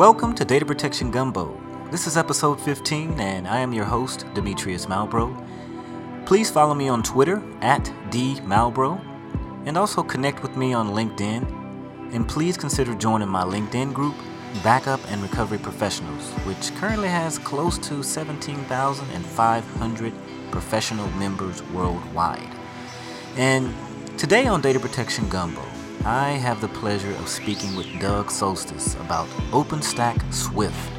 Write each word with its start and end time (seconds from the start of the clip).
Welcome 0.00 0.32
to 0.36 0.46
Data 0.46 0.64
Protection 0.64 1.10
Gumbo. 1.10 1.60
This 1.90 2.06
is 2.06 2.16
episode 2.16 2.58
15, 2.58 3.20
and 3.20 3.46
I 3.46 3.58
am 3.58 3.74
your 3.74 3.84
host, 3.84 4.24
Demetrius 4.32 4.86
Malbrough. 4.86 5.36
Please 6.24 6.50
follow 6.50 6.74
me 6.74 6.88
on 6.88 7.02
Twitter 7.02 7.42
at 7.60 7.84
dmalbrough, 8.08 8.98
and 9.66 9.76
also 9.76 10.02
connect 10.02 10.42
with 10.42 10.56
me 10.56 10.72
on 10.72 10.92
LinkedIn. 10.92 11.44
And 12.14 12.26
please 12.26 12.56
consider 12.56 12.94
joining 12.94 13.28
my 13.28 13.42
LinkedIn 13.42 13.92
group, 13.92 14.14
Backup 14.64 15.00
and 15.10 15.20
Recovery 15.20 15.58
Professionals, 15.58 16.30
which 16.46 16.74
currently 16.76 17.08
has 17.08 17.38
close 17.38 17.76
to 17.80 18.02
17,500 18.02 20.12
professional 20.50 21.10
members 21.10 21.62
worldwide. 21.74 22.48
And 23.36 23.74
today 24.16 24.46
on 24.46 24.62
Data 24.62 24.80
Protection 24.80 25.28
Gumbo, 25.28 25.60
I 26.04 26.30
have 26.30 26.62
the 26.62 26.68
pleasure 26.68 27.14
of 27.16 27.28
speaking 27.28 27.76
with 27.76 27.86
Doug 28.00 28.28
Soltesz 28.28 28.98
about 29.04 29.28
OpenStack 29.50 30.32
Swift. 30.32 30.90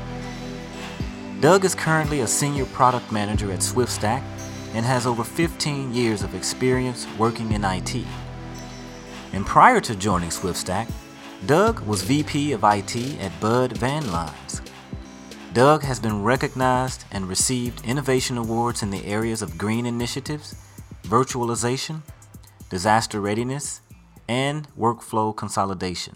Doug 1.39 1.65
is 1.65 1.73
currently 1.73 2.19
a 2.19 2.27
senior 2.27 2.65
product 2.67 3.11
manager 3.11 3.51
at 3.51 3.61
SwiftStack 3.61 4.21
and 4.75 4.85
has 4.85 5.07
over 5.07 5.23
15 5.23 5.91
years 5.91 6.21
of 6.21 6.35
experience 6.35 7.07
working 7.17 7.51
in 7.51 7.65
IT. 7.65 8.05
And 9.33 9.43
prior 9.43 9.81
to 9.81 9.95
joining 9.95 10.29
SwiftStack, 10.29 10.87
Doug 11.47 11.79
was 11.79 12.03
VP 12.03 12.51
of 12.51 12.63
IT 12.63 12.95
at 13.19 13.31
Budd 13.41 13.75
Van 13.77 14.11
Lines. 14.11 14.61
Doug 15.51 15.81
has 15.81 15.99
been 15.99 16.21
recognized 16.21 17.05
and 17.11 17.27
received 17.27 17.83
innovation 17.83 18.37
awards 18.37 18.83
in 18.83 18.91
the 18.91 19.03
areas 19.07 19.41
of 19.41 19.57
green 19.57 19.87
initiatives, 19.87 20.53
virtualization, 21.05 22.03
disaster 22.69 23.19
readiness, 23.19 23.81
and 24.31 24.65
workflow 24.77 25.35
consolidation. 25.35 26.15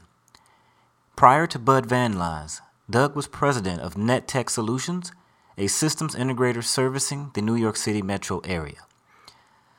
Prior 1.17 1.45
to 1.47 1.59
Budd 1.59 1.85
Van 1.85 2.17
Lines, 2.17 2.61
Doug 2.89 3.13
was 3.13 3.27
president 3.27 3.81
of 3.81 3.95
NetTech 3.95 4.49
Solutions, 4.49 5.11
a 5.57 5.67
systems 5.67 6.15
integrator 6.15 6.63
servicing 6.63 7.31
the 7.33 7.41
New 7.41 7.55
York 7.55 7.75
City 7.75 8.01
metro 8.01 8.39
area. 8.45 8.81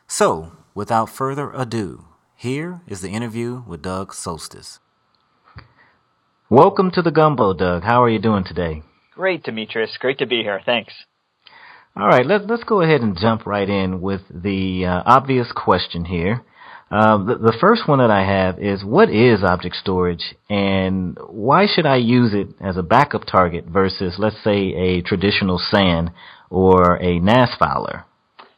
So, 0.07 0.53
without 0.75 1.09
further 1.09 1.51
ado, 1.55 2.05
here 2.35 2.83
is 2.87 3.01
the 3.01 3.09
interview 3.09 3.63
with 3.67 3.81
Doug 3.81 4.13
Soltesz. 4.13 4.81
Welcome 6.51 6.91
to 6.91 7.01
the 7.01 7.11
Gumbo, 7.11 7.55
Doug. 7.55 7.85
How 7.85 8.03
are 8.05 8.11
you 8.11 8.19
doing 8.19 8.45
today? 8.45 8.83
Great, 9.15 9.45
Demetrius. 9.45 9.97
Great 9.99 10.19
to 10.19 10.27
be 10.27 10.43
here. 10.43 10.61
Thanks. 10.67 10.93
All 11.97 12.07
right, 12.07 12.27
let's 12.27 12.45
let's 12.47 12.65
go 12.65 12.83
ahead 12.83 13.01
and 13.01 13.19
jump 13.19 13.47
right 13.47 13.69
in 13.69 14.03
with 14.03 14.21
the 14.29 14.85
uh, 14.85 15.03
obvious 15.07 15.51
question 15.57 16.05
here. 16.05 16.45
Uh, 16.91 17.19
the, 17.25 17.35
the 17.39 17.57
first 17.61 17.89
one 17.89 17.99
that 17.99 18.13
I 18.13 18.25
have 18.25 18.61
is 18.61 18.85
what 18.85 19.11
is 19.11 19.43
object 19.43 19.75
storage 19.77 20.37
and 20.49 21.19
why 21.29 21.67
should 21.67 21.87
I 21.87 21.97
use 21.97 22.33
it 22.33 22.49
as 22.61 22.77
a 22.77 22.83
backup 22.83 23.25
target 23.27 23.65
versus, 23.67 24.15
let's 24.19 24.43
say, 24.45 24.73
a 24.75 25.03
traditional 25.03 25.59
SAN 25.59 26.13
or 26.49 26.95
a 27.03 27.19
NAS 27.19 27.51
filer? 27.59 28.05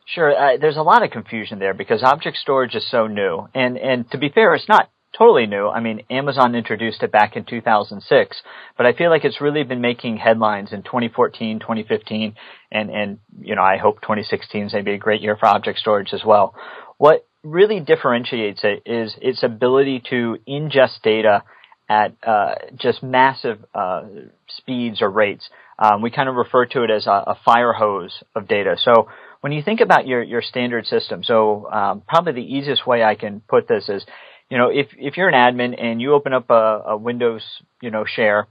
Sure. 0.04 0.34
Uh, 0.34 0.56
there's 0.60 0.76
a 0.76 0.82
lot 0.82 1.02
of 1.02 1.10
confusion 1.10 1.58
there 1.58 1.72
because 1.72 2.02
object 2.02 2.36
storage 2.36 2.74
is 2.74 2.90
so 2.90 3.06
new. 3.06 3.48
And, 3.54 3.78
and 3.78 4.10
to 4.10 4.18
be 4.18 4.28
fair, 4.28 4.54
it's 4.54 4.68
not 4.68 4.90
totally 5.16 5.46
new. 5.46 5.68
I 5.68 5.80
mean, 5.80 6.02
Amazon 6.10 6.54
introduced 6.54 7.02
it 7.02 7.10
back 7.10 7.34
in 7.36 7.44
2006, 7.44 8.42
but 8.76 8.86
I 8.86 8.92
feel 8.92 9.10
like 9.10 9.24
it's 9.24 9.40
really 9.40 9.64
been 9.64 9.80
making 9.80 10.18
headlines 10.18 10.72
in 10.72 10.82
2014, 10.82 11.60
2015, 11.60 12.34
and, 12.70 12.90
and, 12.90 13.18
you 13.40 13.54
know, 13.54 13.62
I 13.62 13.78
hope 13.78 14.00
2016 14.02 14.66
is 14.66 14.72
going 14.72 14.84
to 14.84 14.88
be 14.88 14.94
a 14.94 14.98
great 14.98 15.22
year 15.22 15.36
for 15.36 15.46
object 15.46 15.78
storage 15.78 16.12
as 16.12 16.24
well. 16.24 16.54
What 16.98 17.27
really 17.50 17.80
differentiates 17.80 18.60
it 18.62 18.82
is 18.86 19.14
its 19.20 19.42
ability 19.42 20.02
to 20.10 20.38
ingest 20.46 21.02
data 21.02 21.42
at 21.88 22.14
uh, 22.26 22.54
just 22.76 23.02
massive 23.02 23.64
uh, 23.74 24.02
speeds 24.48 25.00
or 25.00 25.10
rates. 25.10 25.48
Um, 25.78 26.02
we 26.02 26.10
kind 26.10 26.28
of 26.28 26.34
refer 26.34 26.66
to 26.66 26.82
it 26.84 26.90
as 26.90 27.06
a, 27.06 27.10
a, 27.10 27.38
fire 27.44 27.72
hose 27.72 28.22
of 28.34 28.46
data. 28.46 28.76
So 28.82 29.08
when 29.40 29.52
you 29.52 29.62
think 29.62 29.80
about 29.80 30.06
your, 30.06 30.22
your 30.22 30.42
standard 30.42 30.86
system, 30.86 31.22
so 31.24 31.70
um, 31.70 32.02
probably 32.06 32.32
the 32.32 32.54
easiest 32.56 32.86
way 32.86 33.02
I 33.02 33.14
can 33.14 33.40
put 33.48 33.68
this 33.68 33.88
is, 33.88 34.04
you 34.50 34.58
know, 34.58 34.68
if, 34.70 34.88
if 34.98 35.16
you're 35.16 35.28
an 35.28 35.34
admin 35.34 35.82
and 35.82 36.00
you 36.00 36.14
open 36.14 36.32
up 36.34 36.50
a, 36.50 36.82
a 36.88 36.96
Windows, 36.96 37.42
you 37.80 37.90
know, 37.90 38.04
share 38.04 38.48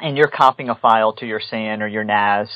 and 0.00 0.16
you're 0.16 0.28
copying 0.28 0.70
a 0.70 0.74
file 0.74 1.12
to 1.14 1.26
your 1.26 1.40
SAN 1.40 1.82
or 1.82 1.86
your 1.86 2.02
NAS, 2.02 2.48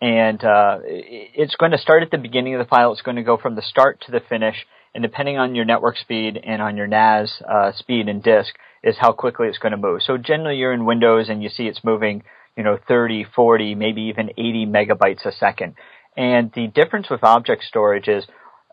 and 0.00 0.42
uh, 0.44 0.78
it's 0.84 1.56
going 1.56 1.72
to 1.72 1.78
start 1.78 2.02
at 2.02 2.10
the 2.10 2.18
beginning 2.18 2.54
of 2.54 2.60
the 2.60 2.68
file. 2.68 2.92
It's 2.92 3.02
going 3.02 3.16
to 3.16 3.22
go 3.22 3.36
from 3.36 3.56
the 3.56 3.62
start 3.62 4.02
to 4.06 4.12
the 4.12 4.20
finish 4.20 4.56
and 4.98 5.02
depending 5.04 5.38
on 5.38 5.54
your 5.54 5.64
network 5.64 5.96
speed 5.96 6.40
and 6.42 6.60
on 6.60 6.76
your 6.76 6.88
NAS 6.88 7.30
uh, 7.48 7.70
speed 7.70 8.08
and 8.08 8.20
disk 8.20 8.52
is 8.82 8.96
how 8.98 9.12
quickly 9.12 9.46
it's 9.46 9.58
going 9.58 9.70
to 9.70 9.78
move. 9.78 10.02
So 10.02 10.18
generally 10.18 10.56
you're 10.56 10.72
in 10.72 10.86
Windows 10.86 11.28
and 11.28 11.40
you 11.40 11.50
see 11.50 11.68
it's 11.68 11.84
moving, 11.84 12.24
you 12.56 12.64
know, 12.64 12.76
30, 12.88 13.24
40, 13.32 13.76
maybe 13.76 14.02
even 14.02 14.30
80 14.30 14.66
megabytes 14.66 15.24
a 15.24 15.30
second. 15.30 15.74
And 16.16 16.50
the 16.52 16.66
difference 16.66 17.08
with 17.08 17.22
object 17.22 17.62
storage 17.62 18.08
is 18.08 18.26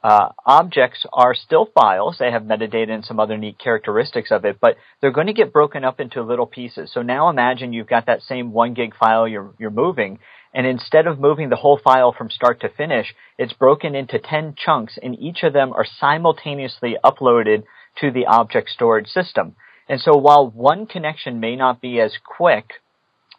uh, 0.03 0.29
objects 0.47 1.05
are 1.13 1.35
still 1.35 1.69
files. 1.75 2.15
They 2.17 2.31
have 2.31 2.41
metadata 2.41 2.89
and 2.89 3.05
some 3.05 3.19
other 3.19 3.37
neat 3.37 3.59
characteristics 3.59 4.31
of 4.31 4.45
it, 4.45 4.57
but 4.59 4.77
they're 5.01 5.11
going 5.11 5.27
to 5.27 5.33
get 5.33 5.53
broken 5.53 5.83
up 5.83 5.99
into 5.99 6.23
little 6.23 6.47
pieces. 6.47 6.89
So 6.91 7.03
now 7.03 7.29
imagine 7.29 7.71
you've 7.71 7.85
got 7.85 8.07
that 8.07 8.23
same 8.23 8.51
one 8.51 8.73
gig 8.73 8.95
file 8.99 9.27
you're, 9.27 9.53
you're 9.59 9.69
moving, 9.69 10.17
and 10.55 10.65
instead 10.65 11.05
of 11.05 11.19
moving 11.19 11.49
the 11.49 11.57
whole 11.57 11.77
file 11.77 12.15
from 12.17 12.29
start 12.29 12.61
to 12.61 12.69
finish, 12.69 13.13
it's 13.37 13.51
broken 13.51 13.93
into 13.93 14.17
10 14.17 14.55
chunks 14.57 14.97
and 15.03 15.19
each 15.19 15.43
of 15.43 15.51
them 15.51 15.73
are 15.73 15.85
simultaneously 15.99 16.95
uploaded 17.03 17.63
to 17.99 18.09
the 18.09 18.25
object 18.25 18.69
storage 18.69 19.07
system. 19.07 19.55
And 19.89 19.99
so 19.99 20.15
while 20.15 20.49
one 20.49 20.87
connection 20.87 21.41
may 21.41 21.57
not 21.57 21.81
be 21.81 21.99
as 21.99 22.17
quick, 22.25 22.71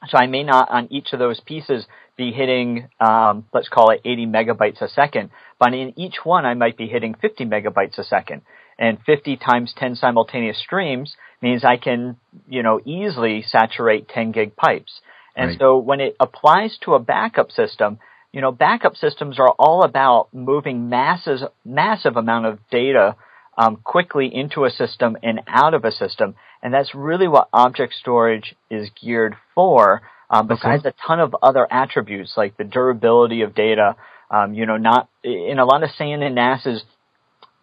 so 0.06 0.18
I 0.18 0.26
may 0.26 0.42
not 0.42 0.70
on 0.70 0.92
each 0.92 1.14
of 1.14 1.18
those 1.18 1.40
pieces 1.40 1.86
be 2.18 2.32
hitting, 2.32 2.88
um, 3.00 3.46
let's 3.52 3.70
call 3.70 3.90
it 3.90 4.02
80 4.04 4.26
megabytes 4.26 4.82
a 4.82 4.88
second, 4.88 5.30
but 5.58 5.72
in 5.72 5.98
each 5.98 6.16
one 6.22 6.44
I 6.44 6.52
might 6.52 6.76
be 6.76 6.86
hitting 6.86 7.14
50 7.14 7.46
megabytes 7.46 7.98
a 7.98 8.04
second. 8.04 8.42
And 8.78 8.98
50 9.06 9.38
times 9.38 9.72
10 9.78 9.96
simultaneous 9.96 10.60
streams 10.60 11.16
means 11.40 11.64
I 11.64 11.78
can, 11.78 12.18
you 12.46 12.62
know, 12.62 12.78
easily 12.84 13.42
saturate 13.42 14.06
10 14.10 14.32
gig 14.32 14.54
pipes. 14.54 15.00
And 15.36 15.50
right. 15.50 15.58
so 15.58 15.78
when 15.78 16.00
it 16.00 16.16
applies 16.18 16.78
to 16.82 16.94
a 16.94 16.98
backup 16.98 17.50
system, 17.52 17.98
you 18.32 18.40
know, 18.40 18.52
backup 18.52 18.96
systems 18.96 19.38
are 19.38 19.50
all 19.58 19.82
about 19.82 20.28
moving 20.32 20.88
masses, 20.88 21.42
massive 21.64 22.16
amount 22.16 22.46
of 22.46 22.58
data 22.70 23.16
um, 23.56 23.76
quickly 23.76 24.30
into 24.34 24.64
a 24.64 24.70
system 24.70 25.16
and 25.22 25.40
out 25.46 25.74
of 25.74 25.84
a 25.84 25.92
system, 25.92 26.34
and 26.62 26.74
that's 26.74 26.94
really 26.94 27.28
what 27.28 27.48
object 27.52 27.94
storage 27.94 28.54
is 28.70 28.90
geared 29.00 29.36
for. 29.54 30.02
Um, 30.28 30.48
besides 30.48 30.84
okay. 30.84 30.88
a 30.88 31.06
ton 31.06 31.20
of 31.20 31.36
other 31.40 31.66
attributes 31.70 32.34
like 32.36 32.56
the 32.56 32.64
durability 32.64 33.42
of 33.42 33.54
data, 33.54 33.94
um, 34.28 34.54
you 34.54 34.66
know, 34.66 34.76
not 34.76 35.08
in 35.22 35.58
a 35.60 35.64
lot 35.64 35.84
of 35.84 35.90
SAN 35.96 36.22
and 36.22 36.34
NASs, 36.34 36.82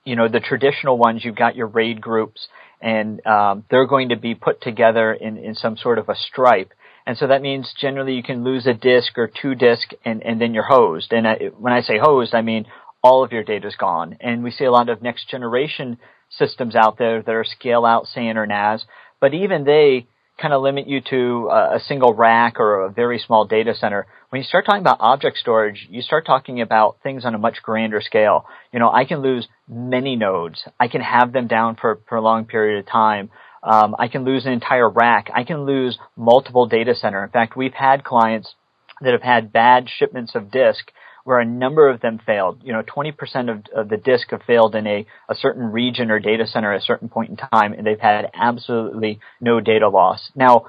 you 0.05 0.15
know, 0.15 0.27
the 0.27 0.39
traditional 0.39 0.97
ones, 0.97 1.23
you've 1.23 1.35
got 1.35 1.55
your 1.55 1.67
RAID 1.67 2.01
groups, 2.01 2.47
and 2.81 3.25
um, 3.25 3.65
they're 3.69 3.87
going 3.87 4.09
to 4.09 4.17
be 4.17 4.35
put 4.35 4.61
together 4.61 5.13
in, 5.13 5.37
in 5.37 5.55
some 5.55 5.77
sort 5.77 5.99
of 5.99 6.09
a 6.09 6.15
stripe. 6.15 6.73
And 7.05 7.17
so 7.17 7.27
that 7.27 7.41
means 7.41 7.73
generally 7.79 8.13
you 8.13 8.23
can 8.23 8.43
lose 8.43 8.65
a 8.65 8.73
disk 8.73 9.17
or 9.17 9.29
two 9.29 9.55
disk 9.55 9.89
and, 10.05 10.23
and 10.23 10.39
then 10.39 10.53
you're 10.53 10.63
hosed. 10.63 11.11
And 11.11 11.27
I, 11.27 11.49
when 11.57 11.73
I 11.73 11.81
say 11.81 11.97
hosed, 12.01 12.33
I 12.33 12.41
mean 12.41 12.65
all 13.01 13.23
of 13.23 13.31
your 13.31 13.43
data 13.43 13.67
is 13.67 13.75
gone. 13.75 14.17
And 14.21 14.43
we 14.43 14.51
see 14.51 14.63
a 14.65 14.71
lot 14.71 14.89
of 14.89 15.01
next 15.01 15.29
generation 15.29 15.97
systems 16.29 16.75
out 16.75 16.97
there 16.97 17.21
that 17.21 17.35
are 17.35 17.43
scale 17.43 17.85
out 17.85 18.07
SAN 18.07 18.37
or 18.37 18.45
NAS, 18.45 18.85
but 19.19 19.33
even 19.33 19.65
they 19.65 20.07
kind 20.41 20.53
of 20.53 20.63
limit 20.63 20.87
you 20.87 20.99
to 21.09 21.49
a, 21.51 21.75
a 21.75 21.79
single 21.79 22.13
rack 22.13 22.59
or 22.59 22.85
a 22.85 22.89
very 22.89 23.19
small 23.19 23.45
data 23.45 23.75
center. 23.75 24.07
When 24.29 24.41
you 24.41 24.47
start 24.47 24.65
talking 24.65 24.81
about 24.81 24.97
object 24.99 25.37
storage, 25.37 25.87
you 25.91 26.01
start 26.01 26.25
talking 26.25 26.61
about 26.61 26.97
things 27.03 27.23
on 27.23 27.35
a 27.35 27.37
much 27.37 27.57
grander 27.61 28.01
scale. 28.01 28.45
You 28.71 28.79
know, 28.79 28.91
I 28.91 29.05
can 29.05 29.21
lose 29.21 29.47
many 29.67 30.15
nodes. 30.15 30.63
I 30.79 30.87
can 30.87 31.01
have 31.01 31.33
them 31.33 31.47
down 31.47 31.75
for, 31.79 31.99
for 32.09 32.15
a 32.15 32.21
long 32.21 32.45
period 32.45 32.79
of 32.79 32.87
time. 32.87 33.29
Um, 33.63 33.95
I 33.97 34.07
can 34.09 34.25
lose 34.25 34.45
an 34.45 34.51
entire 34.51 34.89
rack. 34.89 35.29
I 35.33 35.43
can 35.43 35.65
lose 35.65 35.97
multiple 36.17 36.67
data 36.67 36.95
center. 36.95 37.23
In 37.23 37.29
fact, 37.29 37.55
we've 37.55 37.73
had 37.73 38.03
clients 38.03 38.55
that 39.01 39.13
have 39.13 39.21
had 39.21 39.53
bad 39.53 39.87
shipments 39.89 40.35
of 40.35 40.51
disk 40.51 40.91
where 41.23 41.39
a 41.39 41.45
number 41.45 41.89
of 41.89 42.01
them 42.01 42.19
failed. 42.25 42.61
You 42.63 42.73
know, 42.73 42.83
20% 42.83 43.13
of, 43.49 43.63
of 43.73 43.89
the 43.89 43.97
disk 43.97 44.31
have 44.31 44.41
failed 44.45 44.75
in 44.75 44.85
a, 44.85 45.05
a 45.29 45.35
certain 45.35 45.71
region 45.71 46.11
or 46.11 46.19
data 46.19 46.45
center 46.45 46.73
at 46.73 46.81
a 46.81 46.85
certain 46.85 47.07
point 47.07 47.29
in 47.29 47.37
time, 47.37 47.73
and 47.73 47.87
they've 47.87 47.99
had 47.99 48.29
absolutely 48.33 49.19
no 49.39 49.61
data 49.61 49.87
loss. 49.87 50.31
Now, 50.35 50.65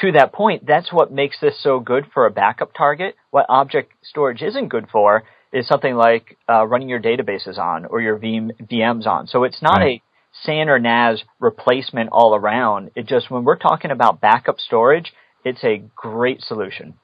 to 0.00 0.12
that 0.12 0.32
point, 0.32 0.66
that's 0.66 0.92
what 0.92 1.10
makes 1.10 1.40
this 1.40 1.60
so 1.60 1.80
good 1.80 2.04
for 2.12 2.26
a 2.26 2.30
backup 2.30 2.72
target. 2.74 3.16
What 3.30 3.46
object 3.48 3.92
storage 4.04 4.42
isn't 4.42 4.68
good 4.68 4.86
for 4.92 5.24
is 5.52 5.66
something 5.66 5.94
like 5.94 6.36
uh, 6.48 6.66
running 6.66 6.88
your 6.88 7.00
databases 7.00 7.58
on 7.58 7.86
or 7.86 8.00
your 8.00 8.18
VM, 8.18 8.50
VMs 8.70 9.06
on. 9.06 9.26
So 9.26 9.44
it's 9.44 9.62
not 9.62 9.78
right. 9.78 10.02
SAN 10.42 10.68
or 10.68 10.78
NAS 10.78 11.22
replacement 11.40 12.10
all 12.12 12.34
around. 12.34 12.90
It 12.94 13.06
just, 13.06 13.30
when 13.30 13.44
we're 13.44 13.56
talking 13.56 13.90
about 13.90 14.20
backup 14.20 14.58
storage, 14.58 15.12
it's 15.44 15.64
a 15.64 15.82
great 15.94 16.42
solution. 16.42 16.94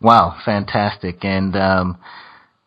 Wow, 0.00 0.38
fantastic. 0.44 1.24
And, 1.24 1.54
um, 1.56 1.98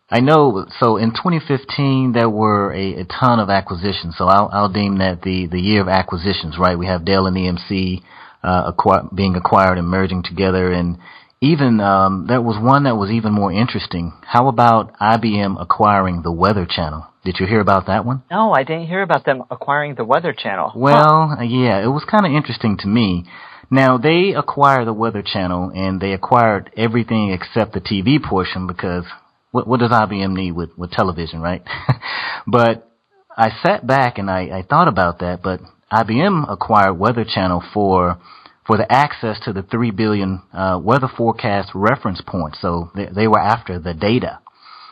I 0.10 0.20
know, 0.20 0.68
so 0.80 0.98
in 0.98 1.12
2015, 1.12 2.12
there 2.14 2.30
were 2.30 2.72
a, 2.72 3.02
a 3.02 3.06
ton 3.06 3.40
of 3.40 3.50
acquisitions. 3.50 4.16
So 4.18 4.26
I'll, 4.28 4.50
I'll, 4.54 4.70
deem 4.70 5.00
that 5.00 5.22
the, 5.24 5.48
the 5.48 5.60
year 5.60 5.82
of 5.82 5.88
acquisitions, 5.88 6.58
right? 6.60 6.78
We 6.78 6.86
have 6.86 7.06
Dell 7.06 7.26
and 7.26 7.36
EMC, 7.36 8.04
uh, 8.44 8.72
being 9.16 9.36
acquired 9.36 9.78
and 9.78 9.88
merging 9.88 10.22
together, 10.22 10.72
and 10.72 10.98
even 11.42 11.80
um, 11.80 12.26
there 12.28 12.42
was 12.42 12.62
one 12.62 12.84
that 12.84 12.96
was 12.96 13.10
even 13.10 13.34
more 13.34 13.52
interesting. 13.52 14.14
How 14.22 14.48
about 14.48 14.98
IBM 15.00 15.62
acquiring 15.62 16.22
the 16.22 16.32
Weather 16.32 16.68
Channel? 16.70 17.06
Did 17.24 17.38
you 17.40 17.48
hear 17.48 17.62
about 17.62 17.88
that 17.88 18.06
one? 18.06 18.24
No, 18.30 18.52
I 18.52 18.64
didn't 18.64 18.88
hear 18.88 19.02
about 19.02 19.26
them 19.26 19.44
acquiring 19.50 19.96
the 19.96 20.04
Weather 20.04 20.34
Channel. 20.34 20.74
Well, 20.76 21.36
huh. 21.38 21.44
yeah, 21.44 21.82
it 21.82 21.88
was 21.88 22.06
kind 22.10 22.26
of 22.26 22.34
interesting 22.34 22.78
to 22.80 22.88
me. 22.88 23.26
Now 23.72 23.98
they 23.98 24.34
acquired 24.36 24.88
the 24.88 24.94
Weather 24.94 25.24
Channel 25.26 25.72
and 25.74 26.02
they 26.02 26.12
acquired 26.12 26.72
everything 26.76 27.32
except 27.32 27.74
the 27.74 27.80
TV 27.80 28.22
portion 28.22 28.68
because 28.68 29.06
what, 29.52 29.68
what 29.68 29.80
does 29.80 29.92
IBM 29.92 30.34
need 30.34 30.52
with, 30.52 30.78
with 30.78 30.92
television, 30.92 31.42
right? 31.42 31.64
but 32.48 32.90
I 33.36 33.50
sat 33.66 33.88
back 33.88 34.18
and 34.18 34.30
I, 34.30 34.60
I 34.60 34.66
thought 34.68 34.88
about 34.88 35.20
that, 35.20 35.42
but 35.42 35.62
IBM 35.92 36.52
acquired 36.52 36.94
Weather 36.96 37.24
Channel 37.24 37.64
for 37.74 38.20
for 38.66 38.78
the 38.78 38.90
access 38.90 39.40
to 39.44 39.52
the 39.52 39.62
three 39.62 39.92
billion 39.92 40.42
uh, 40.54 40.80
weather 40.82 41.10
forecast 41.18 41.72
reference 41.76 42.22
points. 42.26 42.60
So 42.62 42.92
they, 42.96 43.08
they, 43.14 43.28
were 43.28 43.40
after 43.40 43.78
the 43.78 43.94
data. 43.94 44.40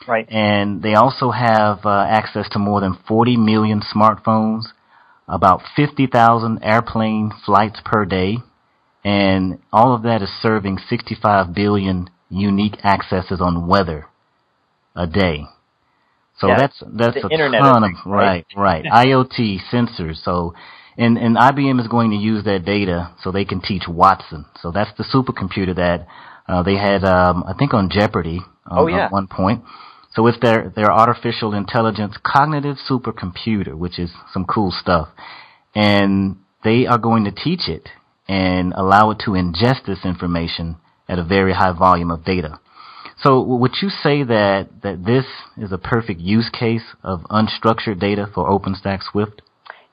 Right. 0.08 0.28
And 0.30 0.82
they 0.82 0.94
also 0.96 1.32
have 1.32 1.86
uh, 1.86 2.06
access 2.08 2.48
to 2.50 2.60
more 2.60 2.82
than 2.82 2.98
40 3.08 3.38
million 3.38 3.82
smartphones, 3.82 4.64
about 5.28 5.62
50,000 5.76 6.60
airplane 6.64 7.32
flights 7.46 7.80
per 7.86 8.06
day, 8.06 8.38
and 9.04 9.60
all 9.72 9.96
of 9.96 10.04
that 10.04 10.22
is 10.22 10.30
serving 10.42 10.78
65 10.90 11.54
billion 11.54 12.10
unique 12.30 12.84
accesses 12.84 13.42
on 13.42 13.68
weather 13.68 14.08
a 14.96 15.08
day. 15.08 15.46
So 16.38 16.48
yeah, 16.48 16.58
that's 16.58 16.84
that's 16.92 17.18
a 17.18 17.30
ton 17.30 17.84
of, 17.84 17.92
right, 18.06 18.46
right. 18.56 18.84
IoT 18.84 19.58
sensors. 19.72 20.24
So 20.24 20.56
and 20.98 21.18
and 21.18 21.38
IBM 21.38 21.80
is 21.80 21.88
going 21.88 22.12
to 22.12 22.18
use 22.18 22.44
that 22.46 22.66
data 22.66 23.14
so 23.22 23.32
they 23.32 23.46
can 23.46 23.62
teach 23.62 23.84
Watson. 23.88 24.46
So 24.62 24.72
that's 24.72 24.92
the 24.98 25.04
supercomputer 25.04 25.76
that 25.76 26.08
uh, 26.48 26.64
they 26.64 26.76
had, 26.76 27.04
um, 27.04 27.44
I 27.48 27.54
think, 27.54 27.74
on 27.74 27.90
Jeopardy 27.90 28.40
um, 28.66 28.80
oh, 28.80 28.88
yeah. 28.88 29.06
at 29.06 29.12
one 29.12 29.28
point. 29.28 29.64
So 30.14 30.28
it's 30.28 30.40
their 30.40 30.70
their 30.70 30.92
artificial 30.92 31.54
intelligence 31.54 32.16
cognitive 32.24 32.78
supercomputer, 32.90 33.74
which 33.76 33.98
is 33.98 34.12
some 34.34 34.46
cool 34.46 34.72
stuff, 34.72 35.10
and 35.74 36.38
they 36.64 36.86
are 36.86 36.98
going 36.98 37.24
to 37.26 37.32
teach 37.32 37.68
it 37.68 37.90
and 38.28 38.74
allow 38.74 39.12
it 39.12 39.20
to 39.26 39.32
ingest 39.32 39.86
this 39.86 40.06
information 40.06 40.78
at 41.08 41.20
a 41.20 41.24
very 41.24 41.54
high 41.54 41.74
volume 41.78 42.12
of 42.12 42.24
data. 42.24 42.60
So 43.22 43.42
would 43.42 43.74
you 43.82 43.90
say 43.90 44.24
that, 44.24 44.70
that 44.82 45.06
this 45.06 45.26
is 45.58 45.72
a 45.72 45.78
perfect 45.78 46.22
use 46.22 46.50
case 46.50 46.84
of 47.04 47.22
unstructured 47.30 48.00
data 48.00 48.28
for 48.34 48.50
OpenStack 48.50 49.02
Swift? 49.12 49.42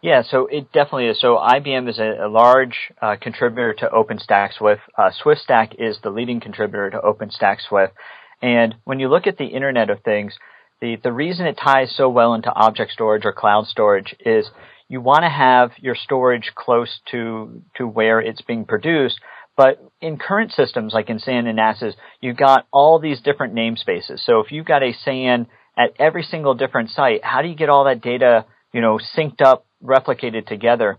Yeah, 0.00 0.22
so 0.22 0.46
it 0.46 0.72
definitely 0.72 1.06
is. 1.06 1.20
So 1.20 1.36
IBM 1.36 1.90
is 1.90 1.98
a, 1.98 2.26
a 2.26 2.28
large 2.28 2.92
uh, 3.02 3.16
contributor 3.20 3.74
to 3.80 3.88
OpenStack 3.88 4.56
Swift. 4.56 4.82
Uh, 4.96 5.10
SwiftStack 5.10 5.74
is 5.78 5.98
the 6.02 6.10
leading 6.10 6.40
contributor 6.40 6.90
to 6.90 6.98
OpenStack 7.00 7.58
Swift. 7.68 7.94
And 8.40 8.76
when 8.84 9.00
you 9.00 9.08
look 9.08 9.26
at 9.26 9.38
the 9.38 9.46
Internet 9.46 9.90
of 9.90 10.02
Things, 10.02 10.34
the, 10.80 10.96
the 11.02 11.12
reason 11.12 11.46
it 11.46 11.58
ties 11.62 11.94
so 11.96 12.08
well 12.08 12.34
into 12.34 12.52
object 12.52 12.92
storage 12.92 13.24
or 13.24 13.32
cloud 13.32 13.66
storage 13.66 14.14
is 14.20 14.48
you 14.88 15.00
want 15.00 15.22
to 15.22 15.28
have 15.28 15.72
your 15.78 15.96
storage 15.96 16.52
close 16.54 17.00
to, 17.10 17.62
to 17.76 17.86
where 17.86 18.20
it's 18.20 18.42
being 18.42 18.64
produced, 18.64 19.18
but 19.56 19.82
in 20.00 20.18
current 20.18 20.52
systems, 20.52 20.94
like 20.94 21.10
in 21.10 21.18
SAN 21.18 21.48
and 21.48 21.56
NAS's, 21.56 21.94
you've 22.20 22.36
got 22.36 22.66
all 22.72 23.00
these 23.00 23.20
different 23.20 23.54
namespaces. 23.54 24.20
So 24.24 24.38
if 24.38 24.52
you've 24.52 24.66
got 24.66 24.84
a 24.84 24.92
SAN 24.92 25.48
at 25.76 25.94
every 25.98 26.22
single 26.22 26.54
different 26.54 26.90
site, 26.90 27.24
how 27.24 27.42
do 27.42 27.48
you 27.48 27.56
get 27.56 27.68
all 27.68 27.84
that 27.84 28.00
data, 28.00 28.46
you 28.72 28.80
know, 28.80 28.98
synced 29.16 29.42
up, 29.42 29.66
replicated 29.82 30.46
together? 30.46 30.98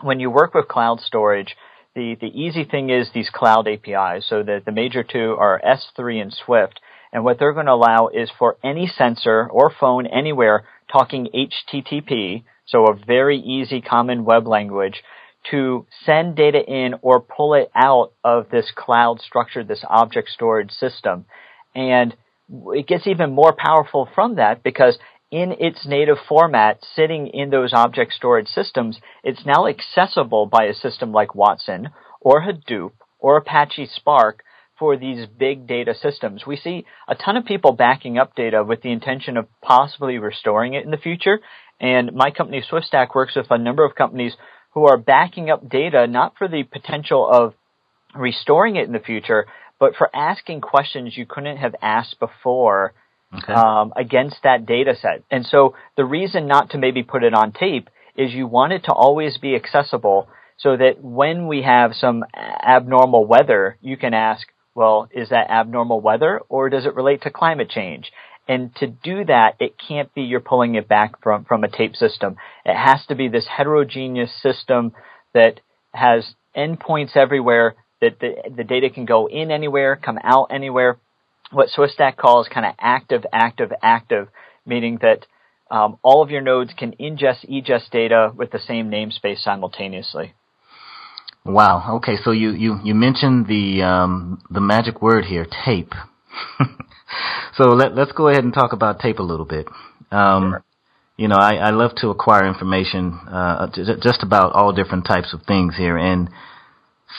When 0.00 0.18
you 0.18 0.30
work 0.30 0.52
with 0.52 0.66
cloud 0.66 1.00
storage, 1.00 1.54
the, 1.94 2.16
the 2.20 2.26
easy 2.26 2.64
thing 2.64 2.90
is 2.90 3.08
these 3.12 3.30
cloud 3.30 3.68
APIs. 3.68 4.26
So 4.28 4.42
the, 4.42 4.62
the 4.64 4.72
major 4.72 5.02
two 5.02 5.36
are 5.38 5.60
S3 5.64 6.22
and 6.22 6.32
Swift. 6.32 6.80
And 7.12 7.24
what 7.24 7.38
they're 7.38 7.52
going 7.52 7.66
to 7.66 7.72
allow 7.72 8.08
is 8.08 8.30
for 8.38 8.56
any 8.64 8.86
sensor 8.86 9.46
or 9.50 9.70
phone 9.78 10.06
anywhere 10.06 10.64
talking 10.90 11.28
HTTP, 11.34 12.44
so 12.66 12.86
a 12.86 12.94
very 12.94 13.38
easy 13.38 13.80
common 13.80 14.24
web 14.24 14.46
language, 14.46 15.02
to 15.50 15.86
send 16.06 16.36
data 16.36 16.60
in 16.64 16.94
or 17.02 17.20
pull 17.20 17.54
it 17.54 17.70
out 17.74 18.12
of 18.24 18.48
this 18.50 18.70
cloud 18.74 19.20
structure, 19.20 19.64
this 19.64 19.84
object 19.88 20.28
storage 20.30 20.70
system. 20.70 21.26
And 21.74 22.14
it 22.68 22.86
gets 22.86 23.06
even 23.06 23.32
more 23.32 23.52
powerful 23.52 24.08
from 24.14 24.36
that 24.36 24.62
because 24.62 24.98
in 25.32 25.56
its 25.58 25.86
native 25.86 26.18
format, 26.28 26.84
sitting 26.94 27.26
in 27.28 27.48
those 27.48 27.72
object 27.72 28.12
storage 28.12 28.48
systems, 28.48 29.00
it's 29.24 29.46
now 29.46 29.66
accessible 29.66 30.44
by 30.44 30.64
a 30.64 30.74
system 30.74 31.10
like 31.10 31.34
Watson 31.34 31.88
or 32.20 32.42
Hadoop 32.42 32.92
or 33.18 33.38
Apache 33.38 33.88
Spark 33.96 34.44
for 34.78 34.98
these 34.98 35.26
big 35.26 35.66
data 35.66 35.94
systems. 35.94 36.46
We 36.46 36.56
see 36.56 36.84
a 37.08 37.14
ton 37.14 37.38
of 37.38 37.46
people 37.46 37.72
backing 37.72 38.18
up 38.18 38.36
data 38.36 38.62
with 38.62 38.82
the 38.82 38.92
intention 38.92 39.38
of 39.38 39.48
possibly 39.62 40.18
restoring 40.18 40.74
it 40.74 40.84
in 40.84 40.90
the 40.90 40.98
future. 40.98 41.40
And 41.80 42.12
my 42.12 42.30
company, 42.30 42.62
SwiftStack, 42.70 43.14
works 43.14 43.34
with 43.34 43.50
a 43.50 43.56
number 43.56 43.86
of 43.86 43.94
companies 43.94 44.34
who 44.74 44.86
are 44.86 44.98
backing 44.98 45.48
up 45.48 45.66
data 45.66 46.06
not 46.06 46.34
for 46.36 46.46
the 46.46 46.62
potential 46.62 47.26
of 47.26 47.54
restoring 48.14 48.76
it 48.76 48.86
in 48.86 48.92
the 48.92 48.98
future, 48.98 49.46
but 49.80 49.94
for 49.96 50.14
asking 50.14 50.60
questions 50.60 51.16
you 51.16 51.24
couldn't 51.24 51.56
have 51.56 51.74
asked 51.80 52.20
before 52.20 52.92
okay. 53.34 53.52
um, 53.52 53.92
against 53.96 54.36
that 54.42 54.66
data 54.66 54.94
set. 55.00 55.22
And 55.30 55.44
so 55.46 55.74
the 55.96 56.04
reason 56.04 56.46
not 56.46 56.70
to 56.70 56.78
maybe 56.78 57.02
put 57.02 57.24
it 57.24 57.34
on 57.34 57.52
tape 57.52 57.88
is 58.16 58.32
you 58.32 58.46
want 58.46 58.72
it 58.72 58.84
to 58.84 58.92
always 58.92 59.38
be 59.38 59.54
accessible 59.54 60.28
so 60.58 60.76
that 60.76 61.02
when 61.02 61.48
we 61.48 61.62
have 61.62 61.94
some 61.94 62.24
abnormal 62.36 63.26
weather, 63.26 63.78
you 63.80 63.96
can 63.96 64.14
ask, 64.14 64.46
well, 64.74 65.08
is 65.12 65.30
that 65.30 65.50
abnormal 65.50 66.00
weather 66.00 66.40
or 66.48 66.68
does 66.68 66.86
it 66.86 66.94
relate 66.94 67.22
to 67.22 67.30
climate 67.30 67.68
change? 67.68 68.12
And 68.48 68.74
to 68.76 68.86
do 68.86 69.24
that, 69.24 69.54
it 69.60 69.74
can't 69.78 70.12
be 70.14 70.22
you're 70.22 70.40
pulling 70.40 70.74
it 70.74 70.88
back 70.88 71.22
from, 71.22 71.44
from 71.44 71.64
a 71.64 71.68
tape 71.68 71.94
system. 71.94 72.36
It 72.64 72.76
has 72.76 73.04
to 73.06 73.14
be 73.14 73.28
this 73.28 73.46
heterogeneous 73.46 74.32
system 74.42 74.92
that 75.32 75.60
has 75.94 76.34
endpoints 76.56 77.16
everywhere, 77.16 77.76
that 78.00 78.18
the, 78.20 78.34
the 78.54 78.64
data 78.64 78.90
can 78.90 79.04
go 79.04 79.28
in 79.28 79.50
anywhere, 79.50 79.96
come 79.96 80.18
out 80.22 80.48
anywhere. 80.50 80.98
What 81.52 81.68
SwiftStack 81.68 82.16
calls 82.16 82.48
kind 82.52 82.66
of 82.66 82.74
active, 82.80 83.24
active, 83.32 83.72
active, 83.82 84.28
meaning 84.66 84.98
that 85.02 85.26
um, 85.70 85.98
all 86.02 86.22
of 86.22 86.30
your 86.30 86.40
nodes 86.40 86.72
can 86.76 86.92
ingest, 87.00 87.48
egest 87.48 87.90
data 87.90 88.32
with 88.34 88.50
the 88.50 88.58
same 88.58 88.90
namespace 88.90 89.38
simultaneously. 89.38 90.34
Wow. 91.44 91.96
Okay. 91.96 92.16
So 92.22 92.30
you, 92.30 92.50
you, 92.52 92.78
you 92.84 92.94
mentioned 92.94 93.46
the 93.46 93.82
um, 93.82 94.42
the 94.50 94.60
magic 94.60 95.02
word 95.02 95.24
here, 95.24 95.46
tape. 95.64 95.92
so 97.56 97.64
let, 97.70 97.94
let's 97.94 98.12
go 98.12 98.28
ahead 98.28 98.44
and 98.44 98.54
talk 98.54 98.72
about 98.72 99.00
tape 99.00 99.18
a 99.18 99.22
little 99.22 99.46
bit. 99.46 99.66
Um, 100.10 100.52
sure. 100.52 100.64
You 101.16 101.28
know, 101.28 101.36
I, 101.36 101.54
I 101.56 101.70
love 101.70 101.92
to 101.96 102.08
acquire 102.08 102.46
information 102.46 103.12
uh, 103.30 103.68
just 104.02 104.22
about 104.22 104.52
all 104.52 104.72
different 104.72 105.06
types 105.06 105.34
of 105.34 105.42
things 105.46 105.76
here. 105.76 105.96
And 105.96 106.30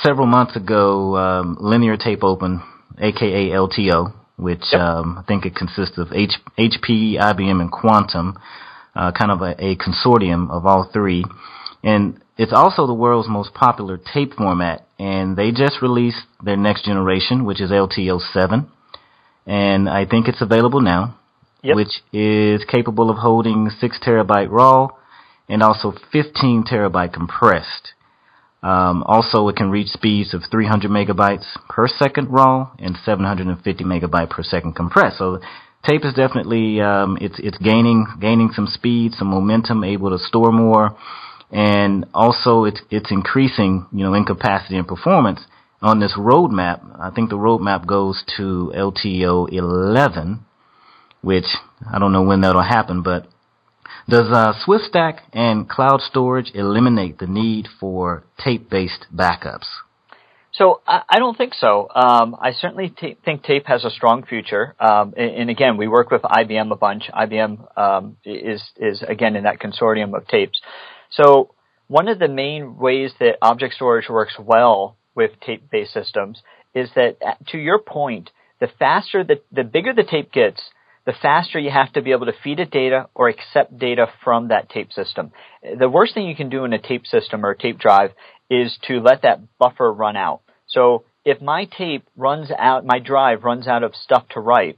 several 0.02 0.26
months 0.26 0.56
ago, 0.56 1.16
um, 1.16 1.58
Linear 1.60 1.96
Tape 1.96 2.24
Open, 2.24 2.62
aka 3.00 3.50
LTO, 3.50 4.14
which 4.38 4.64
yep. 4.72 4.82
um, 4.82 5.18
I 5.20 5.24
think 5.24 5.46
it 5.46 5.56
consists 5.56 5.98
of 5.98 6.12
H- 6.14 6.40
HP, 6.58 7.20
IBM, 7.20 7.62
and 7.62 7.72
Quantum, 7.72 8.38
uh, 8.96 9.12
kind 9.12 9.32
of 9.32 9.42
a, 9.42 9.56
a 9.60 9.76
consortium 9.76 10.50
of 10.52 10.66
all 10.66 10.90
three. 10.92 11.24
And 11.84 12.22
it's 12.38 12.54
also 12.54 12.88
the 12.88 12.94
world's 12.94 13.30
most 13.30 13.54
popular 13.54 13.98
tape 13.98 14.34
format, 14.34 14.88
and 14.98 15.36
they 15.36 15.52
just 15.52 15.82
released 15.82 16.26
their 16.44 16.58
next 16.58 16.86
generation, 16.86 17.46
which 17.46 17.62
is 17.62 17.72
LTO 17.72 18.20
7 18.34 18.70
and 19.46 19.90
I 19.90 20.06
think 20.06 20.28
it's 20.28 20.42
available 20.42 20.82
now, 20.82 21.18
yep. 21.62 21.76
which 21.76 22.02
is 22.12 22.64
capable 22.66 23.10
of 23.10 23.18
holding 23.18 23.70
6 23.70 24.00
terabyte 24.06 24.50
raw 24.50 24.88
and 25.50 25.62
also 25.62 25.94
15 26.12 26.64
terabyte 26.64 27.14
compressed. 27.14 27.94
Um, 28.64 29.04
also, 29.06 29.48
it 29.50 29.56
can 29.58 29.70
reach 29.70 29.90
speeds 29.90 30.34
of 30.34 30.44
300 30.50 30.90
megabytes 30.90 31.46
per 31.70 31.88
second 31.88 32.30
raw 32.30 32.72
and 32.80 32.98
750 33.04 33.84
megabyte 33.84 34.30
per 34.30 34.42
second 34.42 34.74
compressed. 34.74 35.18
So, 35.18 35.40
tape 35.86 36.06
is 36.06 36.14
definitely 36.14 36.80
um, 36.82 37.18
it's 37.20 37.36
it's 37.40 37.58
gaining 37.58 38.08
gaining 38.22 38.52
some 38.56 38.68
speed, 38.68 39.14
some 39.14 39.28
momentum, 39.28 39.84
able 39.84 40.10
to 40.12 40.18
store 40.18 40.52
more, 40.52 40.98
and 41.52 42.06
also 42.14 42.64
it's 42.64 42.82
it's 42.90 43.12
increasing 43.12 43.86
you 43.92 44.06
know 44.06 44.14
in 44.14 44.24
capacity 44.24 44.78
and 44.78 44.88
performance 44.88 45.42
on 45.84 46.00
this 46.00 46.14
roadmap, 46.18 46.98
I 47.00 47.12
think 47.14 47.30
the 47.30 47.36
roadmap 47.36 47.86
goes 47.86 48.24
to 48.38 48.72
LTO 48.74 49.52
11, 49.52 50.46
which 51.22 51.46
I 51.92 52.00
don't 52.00 52.14
know 52.14 52.24
when 52.24 52.42
that'll 52.42 52.64
happen, 52.64 53.02
but 53.04 53.28
does 54.08 54.28
uh, 54.32 54.54
SwiftStack 54.66 55.20
and 55.32 55.70
cloud 55.70 56.02
storage 56.02 56.52
eliminate 56.54 57.20
the 57.20 57.28
need 57.28 57.68
for 57.80 58.24
tape-based 58.44 59.08
backups? 59.14 59.68
So 60.54 60.82
I, 60.86 61.18
don't 61.18 61.36
think 61.36 61.56
so. 61.56 61.90
Um, 61.96 62.36
I 62.40 62.52
certainly 62.52 62.90
t- 62.90 63.18
think 63.26 63.44
tape 63.44 63.66
has 63.66 63.84
a 63.86 63.90
strong 63.90 64.24
future. 64.24 64.76
Um, 64.80 65.14
and, 65.18 65.36
and, 65.36 65.50
again, 65.50 65.78
we 65.78 65.88
work 65.88 66.12
with 66.12 66.22
IBM 66.22 66.72
a 66.72 66.76
bunch. 66.76 67.10
IBM 67.12 67.78
um, 67.78 68.18
is 68.24 68.62
is 68.78 69.02
again 69.02 69.36
in 69.36 69.46
that 69.46 69.60
consortium 69.60 70.16
of 70.16 70.28
tapes. 70.28 70.62
So 71.10 71.56
one 71.88 72.08
of 72.08 72.20
the 72.20 72.28
main 72.28 72.78
ways 72.78 73.14
that 73.20 73.38
object 73.42 73.74
storage 73.74 74.10
works 74.10 74.36
well 74.40 74.96
with 75.16 75.32
tape-based 75.42 75.94
systems 75.94 76.42
is 76.76 76.90
that, 76.96 77.18
uh, 77.26 77.34
to 77.48 77.58
your 77.58 77.80
point, 77.80 78.30
the 78.60 78.68
faster 78.80 79.24
the, 79.24 79.42
the 79.52 79.64
bigger 79.64 79.94
the 79.94 80.04
tape 80.04 80.32
gets, 80.32 80.62
the 81.06 81.14
faster 81.22 81.60
you 81.60 81.70
have 81.70 81.92
to 81.94 82.02
be 82.02 82.12
able 82.12 82.28
to 82.28 82.34
feed 82.44 82.60
it 82.60 82.72
data 82.72 83.10
or 83.14 83.28
accept 83.30 83.78
data 83.78 84.08
from 84.24 84.48
that 84.48 84.70
tape 84.70 84.94
system. 84.94 85.32
The 85.78 85.90
worst 85.90 86.14
thing 86.14 86.28
you 86.28 86.36
can 86.36 86.50
do 86.50 86.64
in 86.64 86.74
a 86.74 86.80
tape 86.80 87.06
system 87.06 87.46
or 87.46 87.52
a 87.52 87.58
tape 87.58 87.78
drive 87.78 88.12
is 88.50 88.78
to 88.88 89.00
let 89.00 89.24
that 89.24 89.42
buffer 89.58 89.92
run 89.92 90.16
out. 90.16 90.42
So 90.68 91.04
if 91.26 91.42
my 91.42 91.66
tape 91.66 92.06
runs 92.16 92.50
out, 92.58 92.86
my 92.86 93.00
drive 93.00 93.44
runs 93.44 93.68
out 93.68 93.84
of 93.84 93.96
stuff 93.96 94.28
to 94.30 94.40
write, 94.40 94.78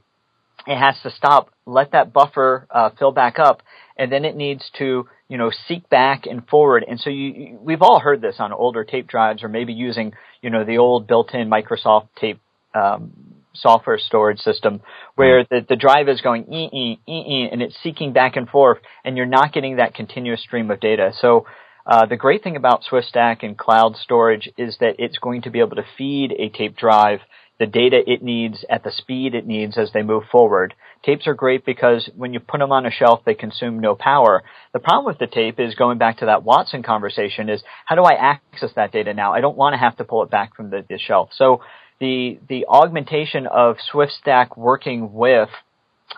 it 0.66 0.78
has 0.78 0.96
to 1.02 1.10
stop, 1.10 1.50
let 1.64 1.92
that 1.92 2.12
buffer 2.12 2.66
uh, 2.70 2.90
fill 2.98 3.12
back 3.12 3.38
up, 3.38 3.62
and 3.96 4.10
then 4.10 4.24
it 4.24 4.34
needs 4.34 4.68
to, 4.78 5.08
you 5.28 5.38
know, 5.38 5.50
seek 5.68 5.88
back 5.88 6.26
and 6.26 6.46
forward. 6.48 6.84
And 6.88 6.98
so 6.98 7.08
you, 7.10 7.58
we've 7.60 7.82
all 7.82 8.00
heard 8.00 8.20
this 8.20 8.36
on 8.40 8.52
older 8.52 8.82
tape 8.82 9.06
drives, 9.06 9.44
or 9.44 9.48
maybe 9.48 9.72
using, 9.72 10.12
you 10.42 10.50
know, 10.50 10.64
the 10.64 10.78
old 10.78 11.06
built-in 11.06 11.48
Microsoft 11.48 12.08
tape 12.18 12.40
um, 12.74 13.12
software 13.60 13.98
storage 13.98 14.38
system, 14.40 14.80
where 15.14 15.44
the, 15.44 15.64
the 15.68 15.76
drive 15.76 16.08
is 16.08 16.20
going 16.20 16.52
ee 16.52 16.68
ee 16.72 16.98
ee 17.08 17.12
ee, 17.12 17.48
and 17.50 17.62
it's 17.62 17.76
seeking 17.82 18.12
back 18.12 18.36
and 18.36 18.48
forth, 18.48 18.78
and 19.04 19.16
you're 19.16 19.26
not 19.26 19.52
getting 19.52 19.76
that 19.76 19.94
continuous 19.94 20.42
stream 20.42 20.70
of 20.70 20.80
data. 20.80 21.12
So 21.20 21.46
uh, 21.86 22.06
the 22.06 22.16
great 22.16 22.42
thing 22.42 22.56
about 22.56 22.82
SwiftStack 22.90 23.42
and 23.42 23.56
cloud 23.56 23.96
storage 23.96 24.48
is 24.56 24.76
that 24.80 24.96
it's 24.98 25.18
going 25.18 25.42
to 25.42 25.50
be 25.50 25.60
able 25.60 25.76
to 25.76 25.84
feed 25.96 26.32
a 26.32 26.48
tape 26.48 26.76
drive 26.76 27.20
the 27.58 27.66
data 27.66 28.02
it 28.06 28.22
needs 28.22 28.64
at 28.68 28.84
the 28.84 28.92
speed 28.92 29.34
it 29.34 29.46
needs 29.46 29.78
as 29.78 29.90
they 29.92 30.02
move 30.02 30.24
forward. 30.30 30.74
Tapes 31.04 31.26
are 31.26 31.34
great 31.34 31.64
because 31.64 32.08
when 32.14 32.34
you 32.34 32.40
put 32.40 32.58
them 32.58 32.72
on 32.72 32.84
a 32.84 32.90
shelf, 32.90 33.20
they 33.24 33.34
consume 33.34 33.80
no 33.80 33.94
power. 33.94 34.42
The 34.72 34.78
problem 34.78 35.06
with 35.06 35.18
the 35.18 35.26
tape 35.26 35.58
is 35.58 35.74
going 35.74 35.98
back 35.98 36.18
to 36.18 36.26
that 36.26 36.44
Watson 36.44 36.82
conversation 36.82 37.48
is 37.48 37.62
how 37.86 37.94
do 37.94 38.02
I 38.02 38.14
access 38.14 38.70
that 38.76 38.92
data 38.92 39.14
now? 39.14 39.32
I 39.32 39.40
don't 39.40 39.56
want 39.56 39.72
to 39.72 39.78
have 39.78 39.96
to 39.96 40.04
pull 40.04 40.22
it 40.22 40.30
back 40.30 40.54
from 40.54 40.70
the, 40.70 40.84
the 40.88 40.98
shelf. 40.98 41.30
So 41.32 41.62
the, 42.00 42.38
the 42.48 42.66
augmentation 42.66 43.46
of 43.46 43.76
SwiftStack 43.92 44.56
working 44.56 45.12
with 45.12 45.48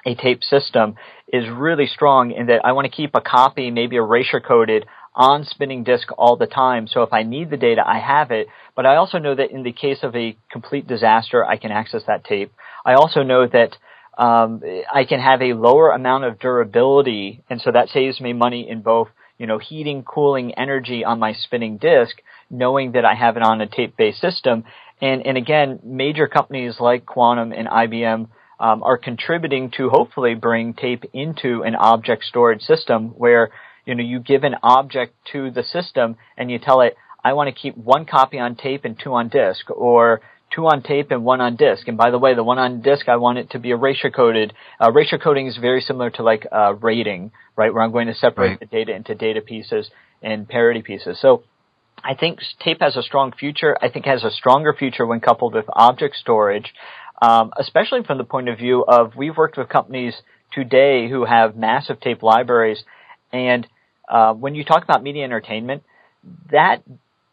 a 0.04 0.14
tape 0.14 0.42
system 0.42 0.96
is 1.32 1.44
really 1.48 1.86
strong 1.86 2.32
in 2.32 2.46
that 2.46 2.64
I 2.64 2.72
want 2.72 2.86
to 2.86 2.90
keep 2.90 3.14
a 3.14 3.20
copy, 3.20 3.70
maybe 3.70 3.96
erasure 3.96 4.40
coded 4.40 4.86
on 5.14 5.44
spinning 5.44 5.82
disk 5.84 6.08
all 6.16 6.36
the 6.36 6.46
time. 6.46 6.86
So 6.86 7.02
if 7.02 7.12
I 7.12 7.22
need 7.22 7.50
the 7.50 7.56
data, 7.56 7.82
I 7.84 7.98
have 7.98 8.30
it. 8.30 8.46
But 8.76 8.86
I 8.86 8.96
also 8.96 9.18
know 9.18 9.34
that 9.34 9.50
in 9.50 9.62
the 9.62 9.72
case 9.72 9.98
of 10.02 10.14
a 10.14 10.36
complete 10.50 10.86
disaster, 10.86 11.44
I 11.44 11.56
can 11.56 11.72
access 11.72 12.02
that 12.06 12.24
tape. 12.24 12.52
I 12.84 12.94
also 12.94 13.22
know 13.22 13.46
that 13.46 13.76
um, 14.16 14.62
I 14.92 15.04
can 15.04 15.20
have 15.20 15.42
a 15.42 15.54
lower 15.54 15.90
amount 15.90 16.24
of 16.24 16.38
durability, 16.38 17.42
and 17.48 17.60
so 17.60 17.72
that 17.72 17.88
saves 17.88 18.20
me 18.20 18.32
money 18.32 18.68
in 18.68 18.82
both, 18.82 19.08
you 19.38 19.46
know, 19.46 19.58
heating, 19.58 20.02
cooling, 20.02 20.54
energy 20.54 21.04
on 21.04 21.18
my 21.18 21.32
spinning 21.32 21.78
disk, 21.78 22.16
knowing 22.50 22.92
that 22.92 23.04
I 23.04 23.14
have 23.14 23.36
it 23.36 23.42
on 23.42 23.60
a 23.60 23.66
tape-based 23.66 24.20
system. 24.20 24.64
And 25.00 25.26
and 25.26 25.36
again, 25.36 25.80
major 25.84 26.26
companies 26.26 26.76
like 26.80 27.06
Quantum 27.06 27.52
and 27.52 27.68
IBM 27.68 28.28
um, 28.60 28.82
are 28.82 28.98
contributing 28.98 29.70
to 29.76 29.88
hopefully 29.90 30.34
bring 30.34 30.74
tape 30.74 31.04
into 31.12 31.62
an 31.62 31.76
object 31.76 32.24
storage 32.24 32.62
system 32.62 33.10
where 33.10 33.50
you 33.88 33.94
know, 33.94 34.02
you 34.02 34.20
give 34.20 34.44
an 34.44 34.54
object 34.62 35.14
to 35.32 35.50
the 35.50 35.62
system 35.62 36.16
and 36.36 36.50
you 36.50 36.58
tell 36.58 36.82
it, 36.82 36.94
I 37.24 37.32
want 37.32 37.48
to 37.48 37.58
keep 37.58 37.74
one 37.74 38.04
copy 38.04 38.38
on 38.38 38.54
tape 38.54 38.84
and 38.84 39.00
two 39.02 39.14
on 39.14 39.28
disk, 39.28 39.70
or 39.70 40.20
two 40.54 40.66
on 40.66 40.82
tape 40.82 41.10
and 41.10 41.24
one 41.24 41.40
on 41.40 41.56
disk. 41.56 41.88
And 41.88 41.96
by 41.96 42.10
the 42.10 42.18
way, 42.18 42.34
the 42.34 42.44
one 42.44 42.58
on 42.58 42.82
disk, 42.82 43.08
I 43.08 43.16
want 43.16 43.38
it 43.38 43.50
to 43.52 43.58
be 43.58 43.70
erasure 43.70 44.10
coded. 44.10 44.52
Uh, 44.78 44.90
erasure 44.90 45.16
coding 45.16 45.46
is 45.46 45.56
very 45.56 45.80
similar 45.80 46.10
to 46.10 46.22
like 46.22 46.46
uh, 46.52 46.74
RAIDing, 46.74 47.32
right? 47.56 47.72
Where 47.72 47.82
I'm 47.82 47.90
going 47.90 48.08
to 48.08 48.14
separate 48.14 48.48
right. 48.48 48.60
the 48.60 48.66
data 48.66 48.94
into 48.94 49.14
data 49.14 49.40
pieces 49.40 49.90
and 50.22 50.46
parity 50.46 50.82
pieces. 50.82 51.18
So 51.20 51.44
I 52.04 52.14
think 52.14 52.40
tape 52.60 52.80
has 52.80 52.96
a 52.96 53.02
strong 53.02 53.32
future. 53.32 53.76
I 53.80 53.88
think 53.88 54.06
has 54.06 54.24
a 54.24 54.30
stronger 54.30 54.72
future 54.72 55.06
when 55.06 55.20
coupled 55.20 55.54
with 55.54 55.66
object 55.72 56.16
storage, 56.16 56.72
um, 57.20 57.52
especially 57.58 58.02
from 58.04 58.18
the 58.18 58.24
point 58.24 58.48
of 58.48 58.58
view 58.58 58.84
of 58.86 59.16
we've 59.16 59.36
worked 59.36 59.56
with 59.56 59.68
companies 59.68 60.14
today 60.52 61.08
who 61.08 61.24
have 61.24 61.56
massive 61.56 62.00
tape 62.00 62.22
libraries 62.22 62.82
and 63.32 63.66
uh, 64.08 64.32
when 64.32 64.54
you 64.54 64.64
talk 64.64 64.82
about 64.82 65.02
media 65.02 65.24
entertainment, 65.24 65.82
that 66.50 66.82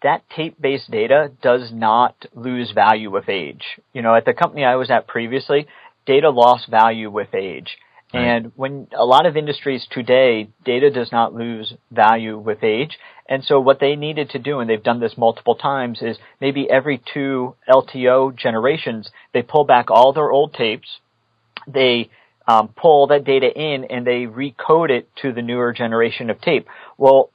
that 0.03 0.21
tape-based 0.35 0.91
data 0.91 1.31
does 1.41 1.71
not 1.73 2.15
lose 2.35 2.71
value 2.71 3.09
with 3.09 3.27
age. 3.29 3.63
You 3.93 4.01
know, 4.01 4.13
at 4.13 4.25
the 4.25 4.33
company 4.33 4.63
I 4.63 4.75
was 4.75 4.91
at 4.91 5.07
previously, 5.07 5.67
data 6.05 6.29
lost 6.29 6.69
value 6.69 7.09
with 7.09 7.33
age. 7.33 7.77
And 8.15 8.51
when 8.55 8.87
a 8.97 9.05
lot 9.05 9.25
of 9.25 9.35
industries 9.35 9.85
today, 9.89 10.49
data 10.63 10.89
does 10.89 11.11
not 11.11 11.33
lose 11.33 11.73
value 11.91 12.37
with 12.37 12.63
age. 12.63 12.97
And 13.27 13.43
so 13.43 13.59
what 13.59 13.79
they 13.79 13.95
needed 13.95 14.29
to 14.31 14.39
do, 14.39 14.59
and 14.59 14.69
they've 14.69 14.81
done 14.81 14.99
this 14.99 15.17
multiple 15.17 15.55
times, 15.55 16.01
is 16.01 16.17
maybe 16.39 16.69
every 16.69 17.01
two 17.13 17.55
LTO 17.67 18.35
generations, 18.35 19.09
they 19.33 19.41
pull 19.41 19.63
back 19.65 19.89
all 19.89 20.13
their 20.13 20.31
old 20.31 20.53
tapes, 20.53 20.87
they 21.67 22.09
um, 22.47 22.69
pull 22.69 23.07
that 23.07 23.23
data 23.23 23.47
in 23.47 23.85
and 23.85 24.05
they 24.05 24.25
recode 24.25 24.91
it 24.91 25.09
to 25.21 25.33
the 25.33 25.41
newer 25.41 25.73
generation 25.73 26.29
of 26.29 26.39
tape. 26.41 26.67
Well, 26.97 27.31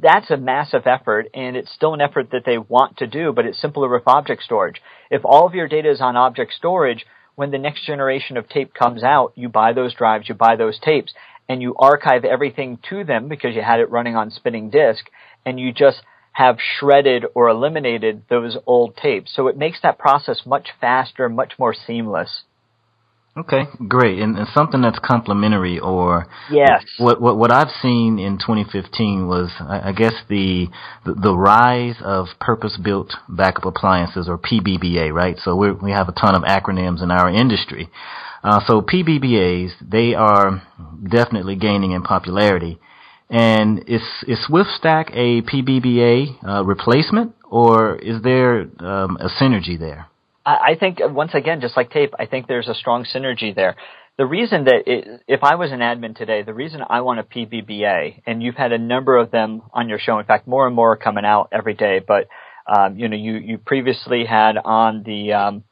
that's 0.00 0.30
a 0.30 0.36
massive 0.36 0.86
effort 0.86 1.26
and 1.34 1.56
it's 1.56 1.72
still 1.72 1.94
an 1.94 2.00
effort 2.00 2.30
that 2.30 2.44
they 2.46 2.58
want 2.58 2.98
to 2.98 3.06
do, 3.06 3.32
but 3.32 3.46
it's 3.46 3.60
simpler 3.60 3.88
with 3.88 4.04
object 4.06 4.42
storage. 4.42 4.80
If 5.10 5.22
all 5.24 5.46
of 5.46 5.54
your 5.54 5.66
data 5.66 5.90
is 5.90 6.00
on 6.00 6.16
object 6.16 6.52
storage, 6.52 7.04
when 7.38 7.52
the 7.52 7.58
next 7.58 7.86
generation 7.86 8.36
of 8.36 8.48
tape 8.48 8.74
comes 8.74 9.04
out, 9.04 9.32
you 9.36 9.48
buy 9.48 9.72
those 9.72 9.94
drives, 9.94 10.28
you 10.28 10.34
buy 10.34 10.56
those 10.56 10.76
tapes, 10.80 11.14
and 11.48 11.62
you 11.62 11.72
archive 11.78 12.24
everything 12.24 12.80
to 12.90 13.04
them 13.04 13.28
because 13.28 13.54
you 13.54 13.62
had 13.62 13.78
it 13.78 13.92
running 13.92 14.16
on 14.16 14.32
spinning 14.32 14.70
disk, 14.70 15.04
and 15.46 15.60
you 15.60 15.72
just 15.72 16.02
have 16.32 16.56
shredded 16.58 17.24
or 17.36 17.48
eliminated 17.48 18.24
those 18.28 18.56
old 18.66 18.96
tapes. 18.96 19.32
So 19.32 19.46
it 19.46 19.56
makes 19.56 19.78
that 19.84 20.00
process 20.00 20.42
much 20.44 20.70
faster, 20.80 21.28
much 21.28 21.52
more 21.60 21.76
seamless. 21.86 22.42
Okay, 23.38 23.66
great, 23.86 24.18
and, 24.18 24.36
and 24.36 24.48
something 24.52 24.80
that's 24.80 24.98
complementary, 24.98 25.78
or 25.78 26.26
yes, 26.50 26.82
what 26.98 27.20
what 27.20 27.36
what 27.36 27.52
I've 27.52 27.70
seen 27.80 28.18
in 28.18 28.38
2015 28.38 29.28
was, 29.28 29.50
I, 29.60 29.90
I 29.90 29.92
guess 29.92 30.14
the, 30.28 30.66
the, 31.04 31.14
the 31.14 31.36
rise 31.36 31.96
of 32.02 32.26
purpose-built 32.40 33.14
backup 33.28 33.64
appliances, 33.64 34.28
or 34.28 34.38
PBBA, 34.38 35.12
right? 35.12 35.36
So 35.44 35.54
we 35.54 35.70
we 35.70 35.92
have 35.92 36.08
a 36.08 36.12
ton 36.12 36.34
of 36.34 36.42
acronyms 36.42 37.00
in 37.00 37.12
our 37.12 37.30
industry. 37.30 37.88
Uh, 38.42 38.60
so 38.66 38.80
PBBAs, 38.80 39.70
they 39.80 40.14
are 40.14 40.62
definitely 41.08 41.54
gaining 41.54 41.92
in 41.92 42.02
popularity. 42.02 42.80
And 43.30 43.84
is 43.86 44.02
is 44.26 44.38
SwiftStack 44.50 45.10
a 45.12 45.42
PBBA 45.42 46.44
uh, 46.44 46.64
replacement, 46.64 47.34
or 47.48 47.96
is 47.96 48.22
there 48.22 48.62
um, 48.80 49.16
a 49.20 49.28
synergy 49.40 49.78
there? 49.78 50.08
I 50.48 50.76
think 50.78 50.98
once 51.02 51.34
again, 51.34 51.60
just 51.60 51.76
like 51.76 51.90
tape, 51.90 52.14
I 52.18 52.26
think 52.26 52.46
there's 52.46 52.68
a 52.68 52.74
strong 52.74 53.04
synergy 53.04 53.54
there. 53.54 53.76
The 54.16 54.26
reason 54.26 54.64
that 54.64 54.82
it, 54.86 55.22
if 55.28 55.44
I 55.44 55.54
was 55.54 55.70
an 55.70 55.78
admin 55.78 56.16
today, 56.16 56.42
the 56.42 56.54
reason 56.54 56.80
I 56.88 57.02
want 57.02 57.20
a 57.20 57.22
PBBA, 57.22 58.22
and 58.26 58.42
you've 58.42 58.56
had 58.56 58.72
a 58.72 58.78
number 58.78 59.16
of 59.16 59.30
them 59.30 59.62
on 59.72 59.88
your 59.88 59.98
show. 59.98 60.18
In 60.18 60.24
fact, 60.24 60.48
more 60.48 60.66
and 60.66 60.74
more 60.74 60.92
are 60.92 60.96
coming 60.96 61.24
out 61.24 61.50
every 61.52 61.74
day. 61.74 62.00
But 62.06 62.28
um, 62.66 62.98
you 62.98 63.08
know, 63.08 63.16
you 63.16 63.34
you 63.34 63.58
previously 63.58 64.24
had 64.24 64.56
on 64.56 65.02
the 65.04 65.34
um, 65.34 65.64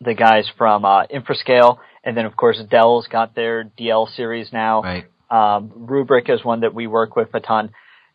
the 0.00 0.14
guys 0.14 0.50
from 0.56 0.84
uh, 0.84 1.06
Infrascale, 1.06 1.78
and 2.04 2.16
then 2.16 2.26
of 2.26 2.36
course 2.36 2.60
Dell's 2.70 3.08
got 3.08 3.34
their 3.34 3.64
DL 3.64 4.08
series 4.14 4.52
now. 4.52 4.82
Right. 4.82 5.04
Um, 5.30 5.70
Rubrik 5.70 6.30
is 6.30 6.44
one 6.44 6.60
that 6.60 6.74
we 6.74 6.86
work 6.86 7.16
with 7.16 7.28
a 7.34 7.40
ton. 7.40 7.70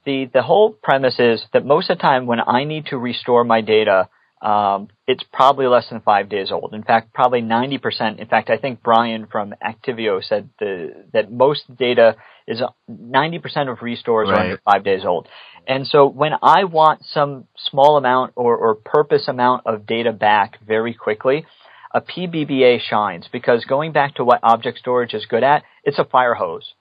The 0.05 0.29
the 0.33 0.41
whole 0.41 0.71
premise 0.71 1.19
is 1.19 1.43
that 1.53 1.65
most 1.65 1.89
of 1.89 1.97
the 1.97 2.01
time 2.01 2.25
when 2.25 2.39
I 2.39 2.63
need 2.63 2.87
to 2.87 2.97
restore 2.97 3.43
my 3.43 3.61
data 3.61 4.09
um, 4.41 4.87
it's 5.07 5.23
probably 5.31 5.67
less 5.67 5.87
than 5.89 6.01
five 6.01 6.27
days 6.27 6.51
old. 6.51 6.73
In 6.73 6.83
fact, 6.83 7.13
probably 7.13 7.41
90%. 7.41 8.19
In 8.19 8.27
fact, 8.27 8.49
I 8.49 8.57
think 8.57 8.81
Brian 8.81 9.27
from 9.27 9.53
Actifio 9.63 10.23
said 10.23 10.49
the, 10.59 11.05
that 11.13 11.31
most 11.31 11.63
data 11.77 12.15
is 12.47 12.61
90% 12.89 13.71
of 13.71 13.81
restores 13.81 14.29
right. 14.29 14.37
are 14.37 14.43
under 14.43 14.61
five 14.65 14.83
days 14.83 15.05
old. 15.05 15.27
And 15.67 15.85
so 15.85 16.07
when 16.07 16.31
I 16.41 16.63
want 16.63 17.05
some 17.05 17.45
small 17.69 17.97
amount 17.97 18.33
or, 18.35 18.57
or 18.57 18.75
purpose 18.75 19.27
amount 19.27 19.67
of 19.67 19.85
data 19.85 20.11
back 20.11 20.57
very 20.65 20.95
quickly, 20.95 21.45
a 21.93 22.01
PBBA 22.01 22.79
shines 22.81 23.27
because 23.31 23.65
going 23.65 23.91
back 23.91 24.15
to 24.15 24.23
what 24.23 24.39
object 24.41 24.79
storage 24.79 25.13
is 25.13 25.25
good 25.27 25.43
at, 25.43 25.63
it's 25.83 25.99
a 25.99 26.05
fire 26.05 26.33
hose. 26.33 26.73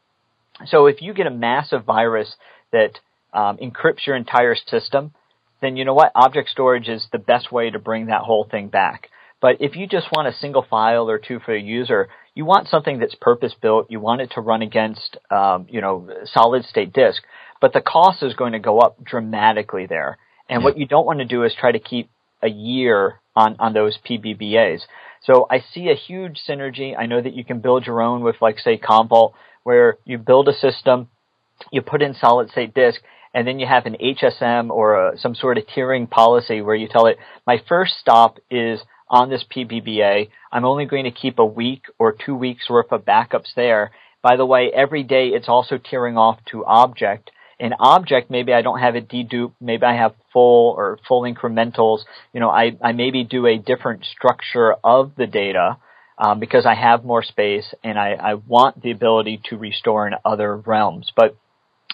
So 0.67 0.87
if 0.87 1.02
you 1.02 1.12
get 1.12 1.26
a 1.26 1.31
massive 1.31 1.85
virus 1.85 2.35
that 2.73 2.93
um, 3.33 3.59
encrypts 3.59 4.07
your 4.07 4.17
entire 4.17 4.55
system, 4.55 5.12
then 5.61 5.76
you 5.76 5.85
know 5.85 5.95
what? 5.95 6.12
Object 6.14 6.49
storage 6.49 6.88
is 6.88 7.07
the 7.12 7.19
best 7.19 7.52
way 7.52 7.71
to 7.71 7.79
bring 7.79 8.07
that 8.07 8.23
whole 8.23 8.47
thing 8.50 8.69
back. 8.69 9.09
But 9.40 9.57
if 9.61 9.75
you 9.75 9.87
just 9.87 10.09
want 10.12 10.29
a 10.29 10.38
single 10.38 10.64
file 10.69 11.09
or 11.09 11.19
two 11.19 11.40
for 11.40 11.55
a 11.55 11.61
user, 11.61 12.09
you 12.35 12.45
want 12.45 12.69
something 12.69 12.99
that's 12.99 13.14
purpose 13.14 13.55
built. 13.61 13.90
You 13.90 13.99
want 14.00 14.21
it 14.21 14.33
to 14.35 14.40
run 14.40 14.62
against, 14.62 15.17
um, 15.31 15.67
you 15.71 15.81
know, 15.81 16.09
solid 16.26 16.64
state 16.64 16.93
disk. 16.93 17.23
But 17.61 17.73
the 17.73 17.81
cost 17.81 18.23
is 18.23 18.35
going 18.35 18.52
to 18.52 18.59
go 18.59 18.79
up 18.79 19.02
dramatically 19.02 19.87
there. 19.87 20.19
And 20.49 20.61
yeah. 20.61 20.64
what 20.64 20.79
you 20.79 20.87
don't 20.87 21.07
want 21.07 21.21
to 21.21 21.25
do 21.25 21.45
is 21.45 21.55
try 21.59 21.73
to 21.73 21.79
keep 21.79 22.11
a 22.43 22.49
year 22.49 23.21
on, 23.35 23.57
on 23.59 23.73
those 23.73 23.99
PBBAs. 24.09 24.83
So 25.23 25.47
I 25.50 25.62
see 25.73 25.88
a 25.88 25.95
huge 25.95 26.40
synergy. 26.49 26.95
I 26.99 27.07
know 27.07 27.21
that 27.21 27.35
you 27.35 27.45
can 27.45 27.61
build 27.61 27.87
your 27.87 28.00
own 28.00 28.23
with 28.23 28.37
like 28.40 28.59
say 28.59 28.79
Commvault 28.79 29.33
where 29.62 29.99
you 30.05 30.19
build 30.19 30.49
a 30.49 30.55
system, 30.55 31.09
you 31.71 31.83
put 31.83 32.02
in 32.02 32.14
solid 32.14 32.50
state 32.50 32.75
disk, 32.75 33.02
and 33.35 33.47
then 33.47 33.59
you 33.59 33.67
have 33.67 33.87
an 33.87 33.97
HSM 34.03 34.71
or 34.71 35.09
a, 35.09 35.19
some 35.19 35.35
sort 35.35 35.59
of 35.59 35.65
tiering 35.67 36.09
policy 36.09 36.61
where 36.61 36.75
you 36.75 36.89
tell 36.89 37.07
it, 37.07 37.19
my 37.47 37.63
first 37.69 37.95
stop 38.01 38.39
is 38.51 38.81
on 39.09 39.31
this 39.31 39.45
PBBA. 39.55 40.31
I'm 40.53 40.65
only 40.65 40.87
going 40.87 41.05
to 41.05 41.11
keep 41.11 41.39
a 41.39 41.45
week 41.45 41.85
or 41.99 42.13
two 42.13 42.35
weeks 42.35 42.69
worth 42.69 42.93
of 42.93 43.05
backups 43.05 43.55
there. 43.55 43.91
By 44.23 44.37
the 44.37 44.47
way, 44.47 44.71
every 44.75 45.03
day 45.03 45.29
it's 45.29 45.49
also 45.49 45.79
tiering 45.79 46.17
off 46.17 46.39
to 46.51 46.65
object. 46.65 47.31
In 47.59 47.75
object, 47.79 48.31
maybe 48.31 48.55
I 48.55 48.63
don't 48.63 48.79
have 48.79 48.95
a 48.95 49.03
dedupe, 49.03 49.53
maybe 49.61 49.85
I 49.85 49.95
have 49.95 50.15
full 50.33 50.75
or 50.77 50.99
full 51.07 51.23
incrementals. 51.23 52.01
You 52.33 52.41
know, 52.41 52.51
I, 52.51 52.77
I 52.83 52.93
maybe 52.93 53.23
do 53.25 53.47
a 53.47 53.59
different 53.59 54.05
structure 54.05 54.75
of 54.83 55.13
the 55.17 55.27
data 55.27 55.77
um, 56.17 56.41
because 56.41 56.65
I 56.67 56.75
have 56.75 57.05
more 57.05 57.23
space 57.23 57.75
and 57.85 57.99
I, 57.99 58.13
I 58.13 58.35
want 58.35 58.83
the 58.83 58.91
ability 58.91 59.43
to 59.51 59.59
restore 59.59 60.07
in 60.07 60.15
other 60.25 60.57
realms. 60.57 61.13
But 61.15 61.37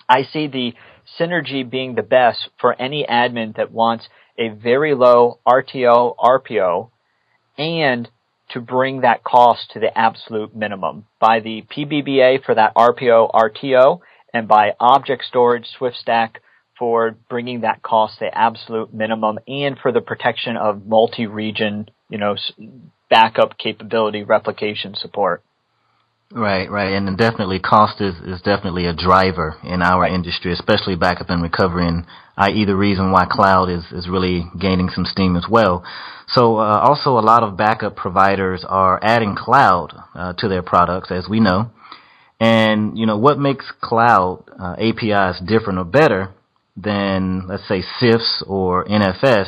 I 0.09 0.23
see 0.25 0.47
the 0.47 0.75
synergy 1.19 1.69
being 1.69 1.95
the 1.95 2.03
best 2.03 2.49
for 2.61 2.81
any 2.81 3.07
admin 3.09 3.57
that 3.57 3.73
wants 3.73 4.09
a 4.39 4.49
very 4.49 4.95
low 4.95 5.39
RTO, 5.47 6.17
RPO, 6.17 6.91
and 7.59 8.09
to 8.51 8.61
bring 8.61 9.01
that 9.01 9.25
cost 9.25 9.71
to 9.73 9.81
the 9.81 9.97
absolute 9.97 10.55
minimum 10.55 11.07
by 11.19 11.41
the 11.41 11.63
PBBA 11.63 12.45
for 12.45 12.55
that 12.55 12.75
RPO, 12.75 13.33
RTO, 13.33 14.01
and 14.33 14.47
by 14.47 14.75
object 14.79 15.25
storage, 15.25 15.67
SwiftStack 15.79 16.37
for 16.79 17.17
bringing 17.29 17.63
that 17.63 17.83
cost 17.83 18.19
to 18.19 18.27
the 18.27 18.39
absolute 18.39 18.93
minimum 18.93 19.39
and 19.49 19.79
for 19.79 19.91
the 19.91 20.01
protection 20.01 20.57
of 20.57 20.87
multi-region, 20.87 21.89
you 22.11 22.19
know, 22.19 22.37
backup 23.09 23.57
capability 23.59 24.23
replication 24.23 24.95
support. 24.95 25.43
Right, 26.33 26.69
right, 26.69 26.93
and 26.93 27.17
definitely 27.17 27.61
cost 27.61 28.01
is, 28.01 28.17
is 28.25 28.43
definitely 28.43 28.87
a 28.87 28.93
driver 28.93 29.57
in 29.63 29.81
our 29.81 30.07
industry, 30.07 30.53
especially 30.53 30.97
backup 30.97 31.31
and 31.31 31.41
recovery, 31.41 31.87
and 31.87 32.05
i.e. 32.37 32.65
the 32.65 32.75
reason 32.75 33.13
why 33.13 33.27
cloud 33.31 33.71
is, 33.71 33.85
is 33.93 34.09
really 34.09 34.45
gaining 34.61 34.89
some 34.89 35.05
steam 35.05 35.37
as 35.37 35.47
well. 35.49 35.85
So 36.29 36.57
uh, 36.57 36.81
also 36.83 37.11
a 37.11 37.23
lot 37.23 37.45
of 37.45 37.57
backup 37.57 37.95
providers 37.95 38.65
are 38.69 38.99
adding 39.03 39.37
cloud 39.37 39.95
uh, 40.17 40.33
to 40.39 40.49
their 40.49 40.63
products, 40.63 41.13
as 41.13 41.29
we 41.29 41.39
know. 41.39 41.71
And, 42.41 42.99
you 42.99 43.07
know, 43.07 43.17
what 43.17 43.39
makes 43.39 43.73
cloud 43.81 44.45
uh, 44.61 44.75
APIs 44.79 45.41
different 45.47 45.79
or 45.79 45.85
better 45.85 46.35
than, 46.77 47.47
let's 47.47 47.67
say, 47.69 47.83
CIFS 48.01 48.43
or 48.49 48.85
NFS 48.85 49.47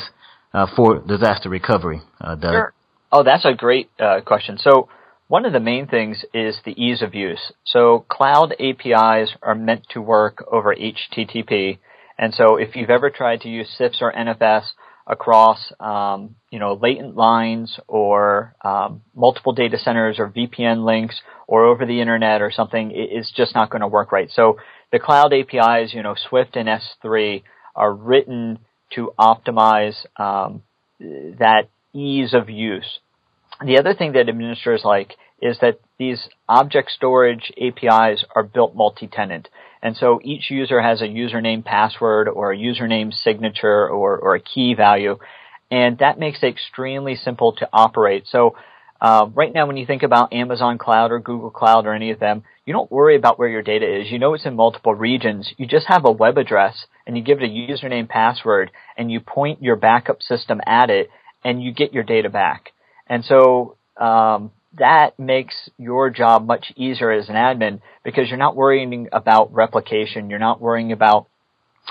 uh, 0.55 0.67
for 0.77 1.01
disaster 1.01 1.49
recovery, 1.49 2.01
uh, 2.21 2.37
Doug? 2.37 2.53
Sure. 2.53 2.73
Oh, 3.11 3.25
that's 3.25 3.45
a 3.45 3.53
great 3.53 3.91
uh, 3.99 4.21
question. 4.25 4.59
So 4.59 4.89
one 5.29 5.45
of 5.45 5.53
the 5.53 5.61
main 5.61 5.87
things 5.87 6.25
is 6.35 6.59
the 6.65 6.83
ease 6.83 7.03
of 7.03 7.15
use. 7.15 7.53
So 7.65 8.05
cloud 8.09 8.55
APIs 8.59 9.35
are 9.43 9.55
meant 9.55 9.87
to 9.91 10.01
work 10.01 10.45
over 10.51 10.75
HTTP. 10.75 11.79
And 12.19 12.35
so 12.35 12.57
if 12.57 12.75
you've 12.75 12.91
ever 12.91 13.11
tried 13.11 13.43
to 13.43 13.49
use 13.49 13.69
CIFS 13.79 14.01
or 14.01 14.13
NFS 14.13 14.65
across, 15.07 15.73
um, 15.81 16.35
you 16.51 16.59
know, 16.59 16.75
latent 16.75 17.15
lines 17.15 17.79
or 17.87 18.55
um, 18.65 19.03
multiple 19.15 19.53
data 19.53 19.79
centers 19.79 20.19
or 20.19 20.29
VPN 20.31 20.85
links 20.85 21.21
or 21.47 21.67
over 21.67 21.87
the 21.87 22.01
internet 22.01 22.43
or 22.43 22.51
something, 22.51 22.91
it's 22.95 23.31
just 23.31 23.55
not 23.55 23.71
going 23.71 23.83
to 23.83 23.87
work 23.87 24.13
right. 24.13 24.31
So 24.31 24.59
the 24.93 24.99
cloud 24.99 25.33
APIs, 25.33 25.93
you 25.93 26.03
know, 26.03 26.15
Swift 26.29 26.57
and 26.57 26.69
S3 26.69 27.43
are 27.77 27.93
written 27.93 28.59
to 28.95 29.13
optimize 29.19 29.95
um, 30.19 30.63
that 30.99 31.69
ease 31.93 32.33
of 32.35 32.49
use. 32.49 32.99
The 33.65 33.79
other 33.79 33.95
thing 33.95 34.13
that 34.13 34.29
administrators 34.29 34.83
like 34.85 35.17
is 35.41 35.59
that 35.61 35.81
these 35.99 36.29
object 36.49 36.91
storage 36.91 37.53
APIs 37.61 38.25
are 38.35 38.43
built 38.43 38.75
multi-tenant. 38.75 39.49
And 39.83 39.97
so 39.97 40.21
each 40.23 40.51
user 40.51 40.81
has 40.81 41.01
a 41.01 41.07
username 41.07 41.65
password 41.65 42.29
or 42.29 42.53
a 42.53 42.57
username 42.57 43.13
signature 43.13 43.89
or, 43.89 44.19
or 44.19 44.35
a 44.35 44.41
key 44.41 44.75
value. 44.75 45.19
And 45.71 45.99
that 45.99 46.19
makes 46.19 46.43
it 46.43 46.49
extremely 46.49 47.15
simple 47.15 47.53
to 47.55 47.69
operate. 47.73 48.27
So 48.27 48.57
uh, 49.01 49.29
right 49.33 49.53
now 49.53 49.67
when 49.67 49.77
you 49.77 49.87
think 49.87 50.03
about 50.03 50.33
Amazon 50.33 50.79
Cloud 50.79 51.13
or 51.13 51.21
Google 51.21 51.51
Cloud 51.51 51.87
or 51.87 51.95
any 51.95 52.11
of 52.11 52.19
them, 52.19 52.43
you 52.65 52.73
don't 52.73 52.91
worry 52.91 53.17
about 53.17 53.39
where 53.39 53.49
your 53.49 53.63
data 53.63 54.01
is. 54.01 54.11
You 54.11 54.19
know 54.19 54.35
it's 54.35 54.47
in 54.47 54.57
multiple 54.57 54.95
regions. 54.95 55.53
You 55.57 55.67
just 55.67 55.87
have 55.87 56.05
a 56.05 56.13
web 56.13 56.39
address 56.39 56.87
and 57.07 57.17
you 57.17 57.23
give 57.23 57.41
it 57.41 57.45
a 57.45 57.73
username 57.73 58.09
password 58.09 58.71
and 58.97 59.11
you 59.11 59.21
point 59.21 59.63
your 59.63 59.77
backup 59.77 60.23
system 60.23 60.61
at 60.67 60.91
it 60.91 61.11
and 61.45 61.63
you 61.63 61.73
get 61.73 61.93
your 61.93 62.03
data 62.03 62.29
back. 62.29 62.73
And 63.09 63.25
so 63.25 63.77
um, 63.97 64.51
that 64.79 65.19
makes 65.19 65.55
your 65.79 66.11
job 66.11 66.47
much 66.47 66.73
easier 66.77 67.11
as 67.11 67.29
an 67.29 67.35
admin 67.35 67.81
because 68.05 68.29
you're 68.29 68.39
not 68.39 68.57
worrying 68.57 69.09
about 69.13 69.53
replication. 69.53 70.31
You're 70.31 70.39
not 70.39 70.61
worrying 70.61 70.93
about 70.93 71.27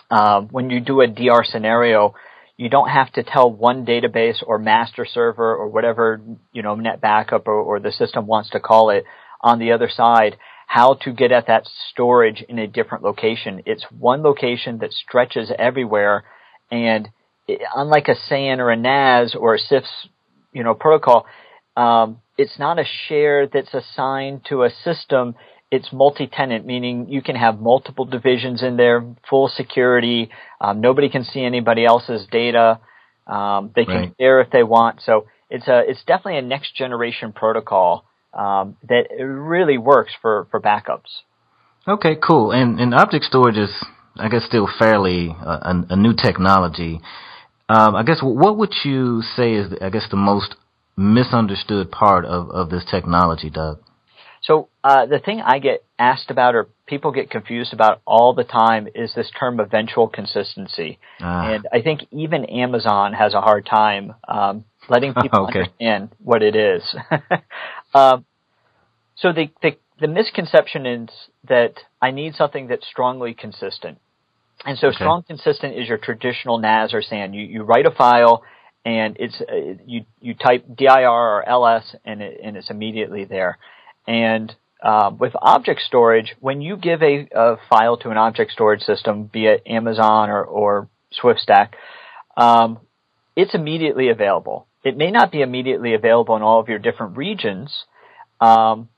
uh, 0.10 0.42
when 0.42 0.70
you 0.70 0.80
do 0.80 1.02
a 1.02 1.08
DR 1.08 1.44
scenario. 1.44 2.16
You 2.56 2.70
don't 2.70 2.90
have 2.90 3.12
to 3.14 3.24
tell 3.24 3.52
one 3.52 3.86
database 3.86 4.44
or 4.46 4.58
master 4.58 5.06
server 5.06 5.56
or 5.56 5.68
whatever 5.68 6.22
you 6.54 6.64
know 6.64 6.76
NetBackup 6.76 7.46
or, 7.46 7.54
or 7.54 7.80
the 7.80 7.92
system 7.92 8.26
wants 8.26 8.50
to 8.52 8.60
call 8.60 8.90
it 8.90 9.06
on 9.42 9.60
the 9.60 9.72
other 9.72 9.90
side 9.90 10.38
how 10.68 10.96
to 10.96 11.14
get 11.14 11.32
at 11.32 11.48
that 11.48 11.66
storage 11.92 12.44
in 12.48 12.60
a 12.60 12.68
different 12.68 13.04
location. 13.04 13.64
It's 13.66 13.86
one 13.98 14.22
location 14.22 14.80
that 14.80 14.92
stretches 14.92 15.50
everywhere, 15.58 16.26
and 16.70 17.08
it, 17.48 17.62
unlike 17.74 18.10
a 18.10 18.16
SAN 18.16 18.60
or 18.60 18.70
a 18.72 18.76
NAS 18.76 19.34
or 19.34 19.56
a 19.56 19.60
CIFS, 19.60 19.88
you 20.54 20.64
know, 20.64 20.74
protocol, 20.74 21.26
um, 21.76 22.22
it's 22.38 22.58
not 22.60 22.80
a 22.80 22.86
share 23.08 23.48
that's 23.48 23.74
assigned 23.74 24.46
to 24.50 24.64
a 24.64 24.70
system. 24.70 25.36
It's 25.70 25.92
multi-tenant, 25.92 26.66
meaning 26.66 27.10
you 27.10 27.22
can 27.22 27.36
have 27.36 27.60
multiple 27.60 28.06
divisions 28.06 28.64
in 28.64 28.78
there, 28.78 29.04
full 29.30 29.50
security. 29.50 30.30
Um, 30.62 30.82
nobody 30.82 31.10
can 31.10 31.24
see 31.24 31.44
anybody 31.44 31.86
else's 31.86 32.26
data. 32.32 32.80
Um, 33.28 33.72
they 33.76 33.86
can 33.86 33.96
right. 33.96 34.14
share 34.20 34.40
if 34.42 34.50
they 34.52 34.64
want. 34.64 35.02
So 35.02 35.28
it's 35.50 35.68
a 35.68 35.82
it's 35.88 36.04
definitely 36.06 36.38
a 36.38 36.42
next 36.42 36.76
generation 36.76 37.34
protocol 37.34 38.06
um, 38.34 38.78
that 38.88 39.08
really 39.20 39.78
works 39.78 40.14
for 40.22 40.48
for 40.52 40.62
backups. 40.62 41.24
Okay, 41.88 42.16
cool. 42.16 42.52
And 42.52 42.80
and 42.80 42.94
object 42.94 43.26
storage 43.26 43.58
is, 43.58 43.72
I 44.18 44.30
guess, 44.30 44.44
still 44.46 44.68
fairly 44.80 45.36
uh, 45.46 45.60
a, 45.62 45.94
a, 45.94 45.96
new 45.96 46.14
technology. 46.14 47.02
Um, 47.70 47.96
I 47.96 48.04
guess 48.04 48.20
what 48.22 48.58
would 48.58 48.74
you 48.84 49.22
say 49.22 49.54
is, 49.54 49.74
I 49.82 49.90
guess, 49.90 50.08
the 50.10 50.18
most 50.18 50.56
misunderstood 50.96 51.92
part 51.92 52.26
of, 52.26 52.50
of 52.50 52.70
this 52.70 52.86
technology, 52.90 53.50
Doug? 53.50 53.80
So 54.42 54.70
uh, 54.84 55.06
the 55.06 55.20
thing 55.20 55.42
I 55.42 55.60
get 55.60 55.84
asked 56.00 56.32
about 56.32 56.56
or 56.56 56.68
people 56.86 57.12
get 57.12 57.30
confused 57.30 57.74
about 57.74 58.02
all 58.06 58.34
the 58.34 58.44
time 58.44 58.88
is 58.96 59.14
this 59.14 59.32
term 59.38 59.60
eventual 59.60 60.08
consistency. 60.08 61.00
Ah. 61.20 61.52
And 61.52 61.68
I 61.74 61.82
think 61.82 62.02
even 62.12 62.46
Amazon 62.46 63.14
has 63.14 63.34
a 63.34 63.42
hard 63.42 63.66
time 63.66 64.14
um, 64.28 64.64
letting 64.88 65.14
people 65.22 65.48
okay. 65.48 65.60
understand 65.60 66.10
what 66.20 66.44
it 66.44 66.56
is. 66.56 66.84
um, 67.94 68.26
so 69.16 69.34
the, 69.34 69.50
the, 69.62 69.72
the 70.00 70.08
misconception 70.08 70.86
is 70.86 71.10
that 71.48 71.74
I 72.02 72.12
need 72.12 72.36
something 72.36 72.68
that's 72.68 72.88
strongly 72.88 73.34
consistent. 73.34 73.98
And 74.66 74.78
so 74.78 74.88
okay. 74.88 74.96
strong 74.96 75.24
consistent 75.24 75.78
is 75.78 75.88
your 75.88 75.98
traditional 75.98 76.58
NAS 76.58 76.94
or 76.94 77.02
SAN. 77.02 77.34
You, 77.34 77.46
you 77.46 77.64
write 77.64 77.86
a 77.86 77.92
file 77.92 78.44
and 78.84 79.18
it's 79.20 79.40
uh, 79.42 79.84
you 79.86 80.06
you 80.22 80.34
type 80.34 80.66
dir 80.74 81.08
or 81.08 81.48
ls 81.48 81.96
and 82.06 82.22
it, 82.22 82.40
and 82.44 82.56
it's 82.56 82.70
immediately 82.70 83.26
there. 83.26 83.58
And 84.08 84.56
uh, 84.82 85.12
with 85.18 85.34
object 85.42 85.82
storage, 85.82 86.36
when 86.40 86.62
you 86.62 86.78
give 86.78 87.02
a, 87.02 87.28
a, 87.36 87.58
file 87.70 87.98
to 87.98 88.10
an 88.10 88.18
object 88.18 88.52
storage 88.52 88.82
system, 88.82 89.24
be 89.26 89.48
it 89.48 89.64
Amazon 89.66 90.30
or, 90.30 90.44
or 90.44 90.90
SwiftStack, 91.22 91.70
um, 92.38 92.80
it's 93.36 93.56
immediately 93.56 94.10
available. 94.10 94.68
It 94.84 94.96
may 94.96 95.12
not 95.12 95.32
be 95.32 95.42
immediately 95.42 95.94
available 95.94 96.36
in 96.36 96.44
all 96.44 96.60
of 96.60 96.70
your 96.70 96.80
different 96.80 97.18
regions. 97.18 97.86
Um, 98.40 98.90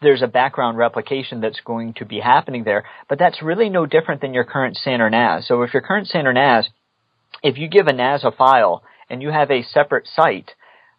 there's 0.00 0.22
a 0.22 0.26
background 0.26 0.78
replication 0.78 1.40
that's 1.40 1.60
going 1.60 1.94
to 1.94 2.04
be 2.04 2.20
happening 2.20 2.64
there, 2.64 2.84
but 3.08 3.18
that's 3.18 3.42
really 3.42 3.68
no 3.68 3.86
different 3.86 4.20
than 4.20 4.34
your 4.34 4.44
current 4.44 4.76
SAN 4.76 5.00
or 5.00 5.10
NAS. 5.10 5.46
So 5.46 5.62
if 5.62 5.74
your 5.74 5.82
current 5.82 6.08
SAN 6.08 6.26
or 6.26 6.32
NAS 6.32 6.68
if 7.42 7.58
you 7.58 7.68
give 7.68 7.86
a 7.86 7.92
NAS 7.92 8.24
a 8.24 8.30
file 8.30 8.82
and 9.08 9.22
you 9.22 9.30
have 9.30 9.50
a 9.50 9.62
separate 9.62 10.06
site, 10.06 10.52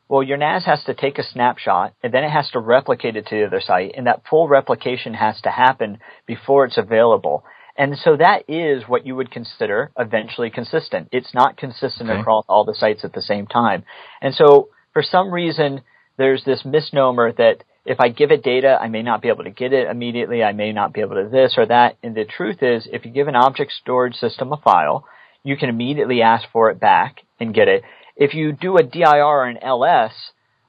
well, 0.08 0.24
your 0.24 0.38
NAS 0.38 0.66
has 0.66 0.84
to 0.86 0.94
take 0.94 1.18
a 1.18 1.24
snapshot 1.24 1.94
and 2.04 2.14
then 2.14 2.24
it 2.24 2.32
has 2.32 2.50
to 2.52 2.60
replicate 2.60 3.16
it 3.16 3.28
to 3.28 3.36
the 3.36 3.46
other 3.46 3.62
site 3.62 3.94
and 3.96 4.08
that 4.08 4.24
full 4.30 4.48
replication 4.48 5.14
has 5.14 5.40
to 5.42 5.50
happen 5.50 6.00
before 6.26 6.66
it's 6.66 6.78
available. 6.78 7.44
And 7.78 7.98
so 7.98 8.18
that 8.18 8.44
is 8.50 8.84
what 8.88 9.06
you 9.06 9.16
would 9.16 9.32
consider 9.32 9.92
eventually 9.98 10.50
consistent. 10.50 11.08
It's 11.12 11.34
not 11.34 11.58
consistent 11.58 12.10
okay. 12.10 12.20
across 12.20 12.44
all 12.50 12.66
the 12.66 12.76
sites 12.76 13.06
at 13.06 13.14
the 13.14 13.22
same 13.22 13.48
time. 13.48 13.86
And 14.22 14.36
so 14.36 14.70
for 14.92 15.02
some 15.02 15.32
reason, 15.32 15.82
there's 16.18 16.44
this 16.44 16.66
misnomer 16.66 17.32
that 17.32 17.64
if 17.86 18.00
I 18.00 18.10
give 18.10 18.32
it 18.32 18.44
data, 18.44 18.78
I 18.80 18.88
may 18.88 19.02
not 19.02 19.22
be 19.22 19.30
able 19.30 19.44
to 19.44 19.50
get 19.50 19.74
it 19.74 19.88
immediately. 19.90 20.44
I 20.44 20.54
may 20.54 20.72
not 20.72 20.94
be 20.94 21.02
able 21.02 21.16
to 21.16 21.30
this 21.30 21.56
or 21.58 21.66
that. 21.66 21.98
And 22.04 22.16
the 22.16 22.26
truth 22.26 22.62
is, 22.62 22.88
if 22.92 23.06
you 23.06 23.12
give 23.12 23.28
an 23.28 23.36
object 23.36 23.72
storage 23.82 24.16
system 24.16 24.54
a 24.54 24.58
file, 24.58 25.06
you 25.44 25.58
can 25.58 25.70
immediately 25.70 26.22
ask 26.22 26.48
for 26.52 26.70
it 26.70 26.80
back 26.80 27.22
and 27.40 27.54
get 27.54 27.68
it. 27.68 27.84
If 28.16 28.34
you 28.36 28.52
do 28.52 28.78
a 28.78 28.84
DIR 28.84 29.24
or 29.24 29.46
an 29.46 29.58
LS 29.58 30.14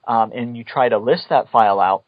um, 0.09 0.33
and 0.33 0.57
you 0.57 0.64
try 0.64 0.88
to 0.88 0.98
list 0.98 1.25
that 1.29 1.51
file 1.51 1.81
out, 1.81 2.05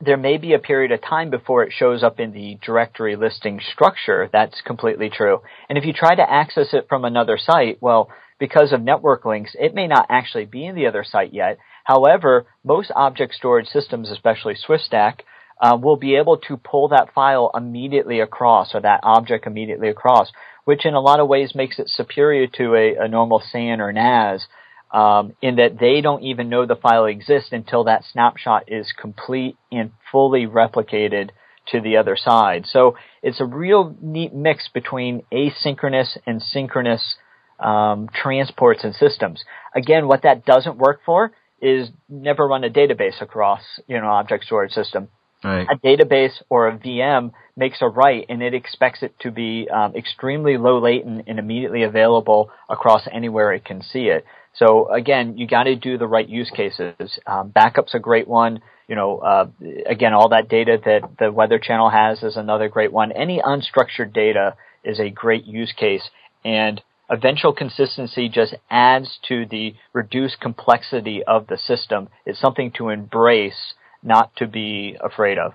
there 0.00 0.16
may 0.16 0.38
be 0.38 0.54
a 0.54 0.58
period 0.58 0.90
of 0.90 1.00
time 1.00 1.30
before 1.30 1.62
it 1.62 1.72
shows 1.72 2.02
up 2.02 2.18
in 2.18 2.32
the 2.32 2.58
directory 2.64 3.14
listing 3.14 3.60
structure. 3.72 4.28
That's 4.32 4.60
completely 4.62 5.10
true. 5.10 5.42
And 5.68 5.78
if 5.78 5.84
you 5.84 5.92
try 5.92 6.16
to 6.16 6.28
access 6.28 6.68
it 6.72 6.86
from 6.88 7.04
another 7.04 7.38
site, 7.38 7.78
well, 7.80 8.08
because 8.40 8.72
of 8.72 8.82
network 8.82 9.24
links, 9.24 9.52
it 9.58 9.74
may 9.74 9.86
not 9.86 10.06
actually 10.08 10.46
be 10.46 10.66
in 10.66 10.74
the 10.74 10.86
other 10.86 11.04
site 11.08 11.32
yet. 11.32 11.58
However, 11.84 12.46
most 12.64 12.90
object 12.96 13.34
storage 13.34 13.68
systems, 13.68 14.10
especially 14.10 14.54
SwiftStack, 14.54 15.20
uh, 15.60 15.76
will 15.80 15.96
be 15.96 16.16
able 16.16 16.38
to 16.38 16.56
pull 16.56 16.88
that 16.88 17.12
file 17.14 17.50
immediately 17.54 18.20
across 18.20 18.74
or 18.74 18.80
that 18.80 19.00
object 19.02 19.46
immediately 19.46 19.88
across, 19.88 20.32
which 20.64 20.84
in 20.84 20.94
a 20.94 21.00
lot 21.00 21.20
of 21.20 21.28
ways 21.28 21.54
makes 21.54 21.78
it 21.78 21.88
superior 21.88 22.46
to 22.48 22.74
a, 22.74 23.04
a 23.04 23.08
normal 23.08 23.42
SAN 23.50 23.80
or 23.80 23.92
NAS 23.92 24.46
um, 24.92 25.34
in 25.42 25.56
that 25.56 25.78
they 25.78 26.00
don't 26.00 26.22
even 26.22 26.48
know 26.48 26.66
the 26.66 26.76
file 26.76 27.06
exists 27.06 27.50
until 27.52 27.84
that 27.84 28.04
snapshot 28.12 28.64
is 28.68 28.92
complete 29.00 29.56
and 29.70 29.92
fully 30.10 30.46
replicated 30.46 31.30
to 31.68 31.80
the 31.80 31.96
other 31.96 32.16
side. 32.16 32.66
So 32.66 32.96
it's 33.22 33.40
a 33.40 33.44
real 33.44 33.96
neat 34.00 34.34
mix 34.34 34.68
between 34.72 35.22
asynchronous 35.32 36.18
and 36.26 36.42
synchronous 36.42 37.16
um, 37.58 38.08
transports 38.14 38.84
and 38.84 38.94
systems. 38.94 39.44
Again, 39.74 40.06
what 40.06 40.22
that 40.22 40.44
doesn't 40.44 40.76
work 40.76 41.00
for 41.06 41.32
is 41.64 41.88
never 42.10 42.46
run 42.46 42.62
a 42.62 42.68
database 42.68 43.20
across, 43.22 43.62
you 43.88 43.98
know, 43.98 44.06
object 44.06 44.44
storage 44.44 44.72
system. 44.72 45.08
Right. 45.42 45.66
A 45.70 45.76
database 45.76 46.42
or 46.48 46.68
a 46.68 46.78
VM 46.78 47.32
makes 47.56 47.78
a 47.80 47.88
write 47.88 48.26
and 48.28 48.42
it 48.42 48.54
expects 48.54 49.02
it 49.02 49.14
to 49.20 49.30
be 49.30 49.68
um, 49.68 49.94
extremely 49.94 50.56
low 50.56 50.78
latent 50.78 51.24
and 51.26 51.38
immediately 51.38 51.82
available 51.82 52.50
across 52.68 53.02
anywhere 53.10 53.52
it 53.52 53.64
can 53.64 53.82
see 53.82 54.04
it. 54.04 54.24
So 54.54 54.90
again, 54.92 55.36
you 55.36 55.46
got 55.46 55.64
to 55.64 55.74
do 55.74 55.98
the 55.98 56.06
right 56.06 56.28
use 56.28 56.50
cases. 56.50 57.18
Um, 57.26 57.50
backup's 57.50 57.94
a 57.94 57.98
great 57.98 58.28
one. 58.28 58.60
You 58.88 58.96
know, 58.96 59.18
uh, 59.18 59.46
again, 59.86 60.12
all 60.12 60.28
that 60.30 60.48
data 60.48 60.78
that 60.84 61.16
the 61.18 61.32
Weather 61.32 61.58
Channel 61.58 61.90
has 61.90 62.22
is 62.22 62.36
another 62.36 62.68
great 62.68 62.92
one. 62.92 63.12
Any 63.12 63.40
unstructured 63.40 64.12
data 64.12 64.54
is 64.84 65.00
a 65.00 65.08
great 65.08 65.46
use 65.46 65.72
case, 65.72 66.02
and 66.44 66.80
eventual 67.10 67.52
consistency 67.52 68.28
just 68.28 68.54
adds 68.70 69.18
to 69.28 69.46
the 69.46 69.74
reduced 69.92 70.40
complexity 70.40 71.22
of 71.26 71.46
the 71.46 71.58
system. 71.58 72.08
It's 72.24 72.40
something 72.40 72.72
to 72.76 72.88
embrace, 72.88 73.74
not 74.02 74.34
to 74.36 74.46
be 74.46 74.96
afraid 75.00 75.38
of. 75.38 75.52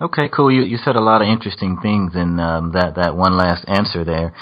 Okay, 0.00 0.28
cool. 0.28 0.52
You 0.52 0.62
you 0.62 0.76
said 0.76 0.96
a 0.96 1.02
lot 1.02 1.22
of 1.22 1.28
interesting 1.28 1.78
things 1.80 2.14
in 2.14 2.38
um, 2.38 2.72
that 2.72 2.96
that 2.96 3.16
one 3.16 3.36
last 3.36 3.64
answer 3.66 4.04
there. 4.04 4.34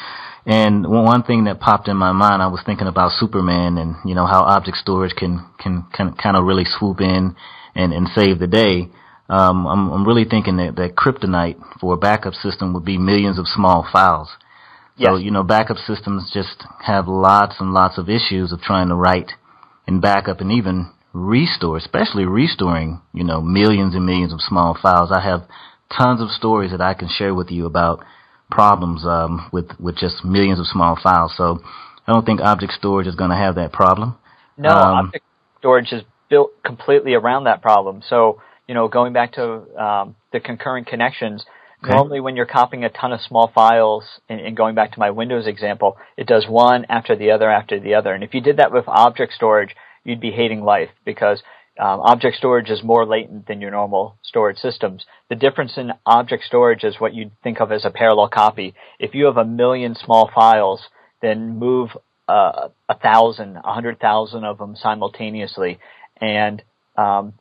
And 0.46 0.86
one 0.86 1.22
thing 1.22 1.44
that 1.44 1.58
popped 1.60 1.88
in 1.88 1.96
my 1.96 2.12
mind, 2.12 2.42
I 2.42 2.48
was 2.48 2.60
thinking 2.66 2.86
about 2.86 3.12
Superman 3.12 3.78
and 3.78 3.96
you 4.04 4.14
know 4.14 4.26
how 4.26 4.42
object 4.42 4.76
storage 4.78 5.14
can 5.14 5.46
can, 5.58 5.86
can 5.94 6.14
kind 6.14 6.36
of 6.36 6.44
really 6.44 6.64
swoop 6.66 7.00
in 7.00 7.36
and 7.74 7.92
and 7.92 8.08
save 8.14 8.40
the 8.40 8.48
day. 8.48 8.90
Um, 9.28 9.66
I'm, 9.66 9.90
I'm 9.90 10.06
really 10.06 10.26
thinking 10.28 10.58
that, 10.58 10.76
that 10.76 10.96
kryptonite 10.96 11.56
for 11.80 11.94
a 11.94 11.96
backup 11.96 12.34
system 12.34 12.74
would 12.74 12.84
be 12.84 12.98
millions 12.98 13.38
of 13.38 13.46
small 13.48 13.86
files. 13.90 14.28
So, 14.98 15.16
you 15.16 15.30
know, 15.30 15.42
backup 15.42 15.78
systems 15.78 16.30
just 16.32 16.64
have 16.84 17.08
lots 17.08 17.56
and 17.58 17.72
lots 17.72 17.98
of 17.98 18.08
issues 18.08 18.52
of 18.52 18.60
trying 18.60 18.88
to 18.88 18.94
write 18.94 19.32
and 19.86 20.00
backup 20.00 20.40
and 20.40 20.52
even 20.52 20.92
restore, 21.12 21.76
especially 21.76 22.24
restoring, 22.24 23.00
you 23.12 23.24
know, 23.24 23.40
millions 23.40 23.94
and 23.94 24.06
millions 24.06 24.32
of 24.32 24.40
small 24.40 24.76
files. 24.80 25.10
I 25.12 25.20
have 25.20 25.48
tons 25.96 26.20
of 26.20 26.30
stories 26.30 26.70
that 26.70 26.80
I 26.80 26.94
can 26.94 27.08
share 27.08 27.34
with 27.34 27.50
you 27.50 27.66
about 27.66 28.04
problems 28.50 29.04
um, 29.04 29.48
with 29.52 29.70
with 29.80 29.96
just 29.96 30.24
millions 30.24 30.60
of 30.60 30.66
small 30.66 30.96
files. 31.02 31.34
So 31.36 31.60
I 32.06 32.12
don't 32.12 32.24
think 32.24 32.40
object 32.40 32.72
storage 32.74 33.06
is 33.06 33.14
going 33.16 33.30
to 33.30 33.36
have 33.36 33.56
that 33.56 33.72
problem. 33.72 34.16
No, 34.56 34.70
Um, 34.70 35.06
object 35.06 35.24
storage 35.58 35.92
is 35.92 36.02
built 36.28 36.50
completely 36.62 37.14
around 37.14 37.44
that 37.44 37.62
problem. 37.62 38.02
So, 38.08 38.40
you 38.68 38.74
know, 38.74 38.88
going 38.88 39.12
back 39.12 39.32
to 39.32 39.42
um, 39.80 40.16
the 40.32 40.40
concurrent 40.40 40.86
connections, 40.86 41.44
Okay. 41.84 41.94
normally 41.94 42.20
when 42.20 42.36
you're 42.36 42.46
copying 42.46 42.84
a 42.84 42.88
ton 42.88 43.12
of 43.12 43.20
small 43.20 43.50
files, 43.54 44.04
and, 44.28 44.40
and 44.40 44.56
going 44.56 44.74
back 44.74 44.92
to 44.92 44.98
my 44.98 45.10
Windows 45.10 45.46
example, 45.46 45.96
it 46.16 46.26
does 46.26 46.46
one 46.48 46.86
after 46.88 47.14
the 47.14 47.30
other 47.30 47.50
after 47.50 47.78
the 47.78 47.94
other. 47.94 48.12
And 48.14 48.24
if 48.24 48.34
you 48.34 48.40
did 48.40 48.56
that 48.56 48.72
with 48.72 48.84
object 48.88 49.34
storage, 49.34 49.74
you'd 50.04 50.20
be 50.20 50.30
hating 50.30 50.62
life 50.62 50.90
because 51.04 51.42
um, 51.78 52.00
object 52.00 52.36
storage 52.36 52.70
is 52.70 52.82
more 52.82 53.04
latent 53.04 53.48
than 53.48 53.60
your 53.60 53.70
normal 53.70 54.16
storage 54.22 54.58
systems. 54.58 55.04
The 55.28 55.34
difference 55.34 55.72
in 55.76 55.92
object 56.06 56.44
storage 56.44 56.84
is 56.84 57.00
what 57.00 57.14
you'd 57.14 57.32
think 57.42 57.60
of 57.60 57.72
as 57.72 57.84
a 57.84 57.90
parallel 57.90 58.28
copy. 58.28 58.74
If 58.98 59.14
you 59.14 59.26
have 59.26 59.36
a 59.36 59.44
million 59.44 59.94
small 59.94 60.30
files, 60.34 60.80
then 61.20 61.58
move 61.58 61.90
uh, 62.28 62.68
a 62.88 62.98
thousand, 62.98 63.56
a 63.56 63.72
hundred 63.72 63.98
thousand 64.00 64.44
of 64.44 64.58
them 64.58 64.76
simultaneously, 64.76 65.78
and 66.20 66.62
um, 66.96 67.34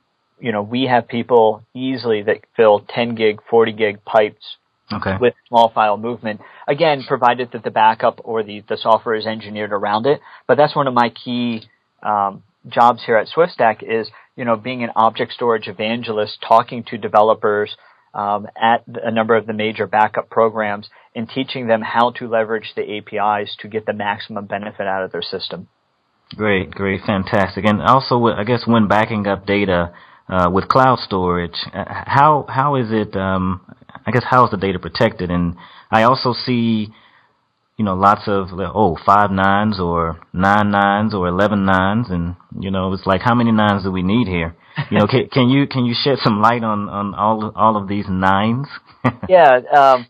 you 0.43 0.51
know 0.51 0.61
we 0.61 0.83
have 0.83 1.07
people 1.07 1.63
easily 1.73 2.21
that 2.23 2.41
fill 2.55 2.85
10 2.89 3.15
gig, 3.15 3.39
40 3.49 3.71
gig 3.71 4.05
pipes 4.05 4.57
Okay. 4.91 5.15
with 5.19 5.33
small 5.47 5.71
file 5.73 5.97
movement. 5.97 6.41
Again, 6.67 7.03
provided 7.07 7.51
that 7.53 7.63
the 7.63 7.71
backup 7.71 8.19
or 8.25 8.43
the, 8.43 8.63
the 8.67 8.77
software 8.77 9.15
is 9.15 9.25
engineered 9.25 9.71
around 9.71 10.05
it. 10.05 10.19
But 10.45 10.57
that's 10.57 10.75
one 10.75 10.87
of 10.87 10.93
my 10.93 11.09
key 11.09 11.63
um, 12.03 12.43
jobs 12.67 13.01
here 13.05 13.17
at 13.17 13.27
SwiftStack 13.27 13.81
is 13.81 14.09
you 14.35 14.45
know 14.45 14.55
being 14.57 14.83
an 14.83 14.91
object 14.95 15.31
storage 15.31 15.67
evangelist, 15.67 16.37
talking 16.47 16.83
to 16.89 16.97
developers 16.97 17.75
um, 18.13 18.45
at 18.61 18.83
a 18.87 19.09
number 19.09 19.35
of 19.35 19.47
the 19.47 19.53
major 19.53 19.87
backup 19.87 20.29
programs, 20.29 20.89
and 21.15 21.29
teaching 21.29 21.67
them 21.67 21.81
how 21.81 22.11
to 22.11 22.27
leverage 22.27 22.73
the 22.75 22.97
APIs 22.97 23.55
to 23.61 23.67
get 23.69 23.85
the 23.85 23.93
maximum 23.93 24.45
benefit 24.45 24.85
out 24.85 25.03
of 25.03 25.11
their 25.11 25.23
system. 25.23 25.69
Great, 26.35 26.71
great, 26.71 27.01
fantastic. 27.05 27.65
And 27.65 27.81
also, 27.81 28.23
I 28.25 28.43
guess 28.43 28.67
when 28.67 28.87
backing 28.87 29.25
up 29.27 29.45
data 29.45 29.93
uh, 30.29 30.49
with 30.51 30.67
cloud 30.67 30.99
storage, 30.99 31.57
uh, 31.73 31.83
how 31.87 32.45
how 32.47 32.75
is 32.75 32.87
it? 32.91 33.15
Um, 33.15 33.61
I 34.05 34.11
guess 34.11 34.23
how 34.29 34.45
is 34.45 34.51
the 34.51 34.57
data 34.57 34.79
protected? 34.79 35.29
And 35.29 35.55
I 35.91 36.03
also 36.03 36.33
see, 36.33 36.89
you 37.77 37.85
know, 37.85 37.95
lots 37.95 38.23
of 38.27 38.47
oh 38.53 38.97
five 39.05 39.31
nines 39.31 39.79
or 39.79 40.19
nine 40.31 40.71
nines 40.71 41.13
or 41.13 41.27
eleven 41.27 41.65
nines, 41.65 42.07
and 42.09 42.35
you 42.59 42.71
know, 42.71 42.93
it's 42.93 43.05
like 43.05 43.21
how 43.21 43.35
many 43.35 43.51
nines 43.51 43.83
do 43.83 43.91
we 43.91 44.03
need 44.03 44.27
here? 44.27 44.55
You 44.89 44.99
know, 44.99 45.07
can, 45.07 45.29
can 45.29 45.49
you 45.49 45.67
can 45.67 45.85
you 45.85 45.93
shed 45.93 46.17
some 46.23 46.41
light 46.41 46.63
on 46.63 46.89
on 46.89 47.13
all 47.13 47.51
all 47.55 47.77
of 47.77 47.87
these 47.87 48.05
nines? 48.09 48.67
yeah, 49.29 49.59
um, 49.75 50.07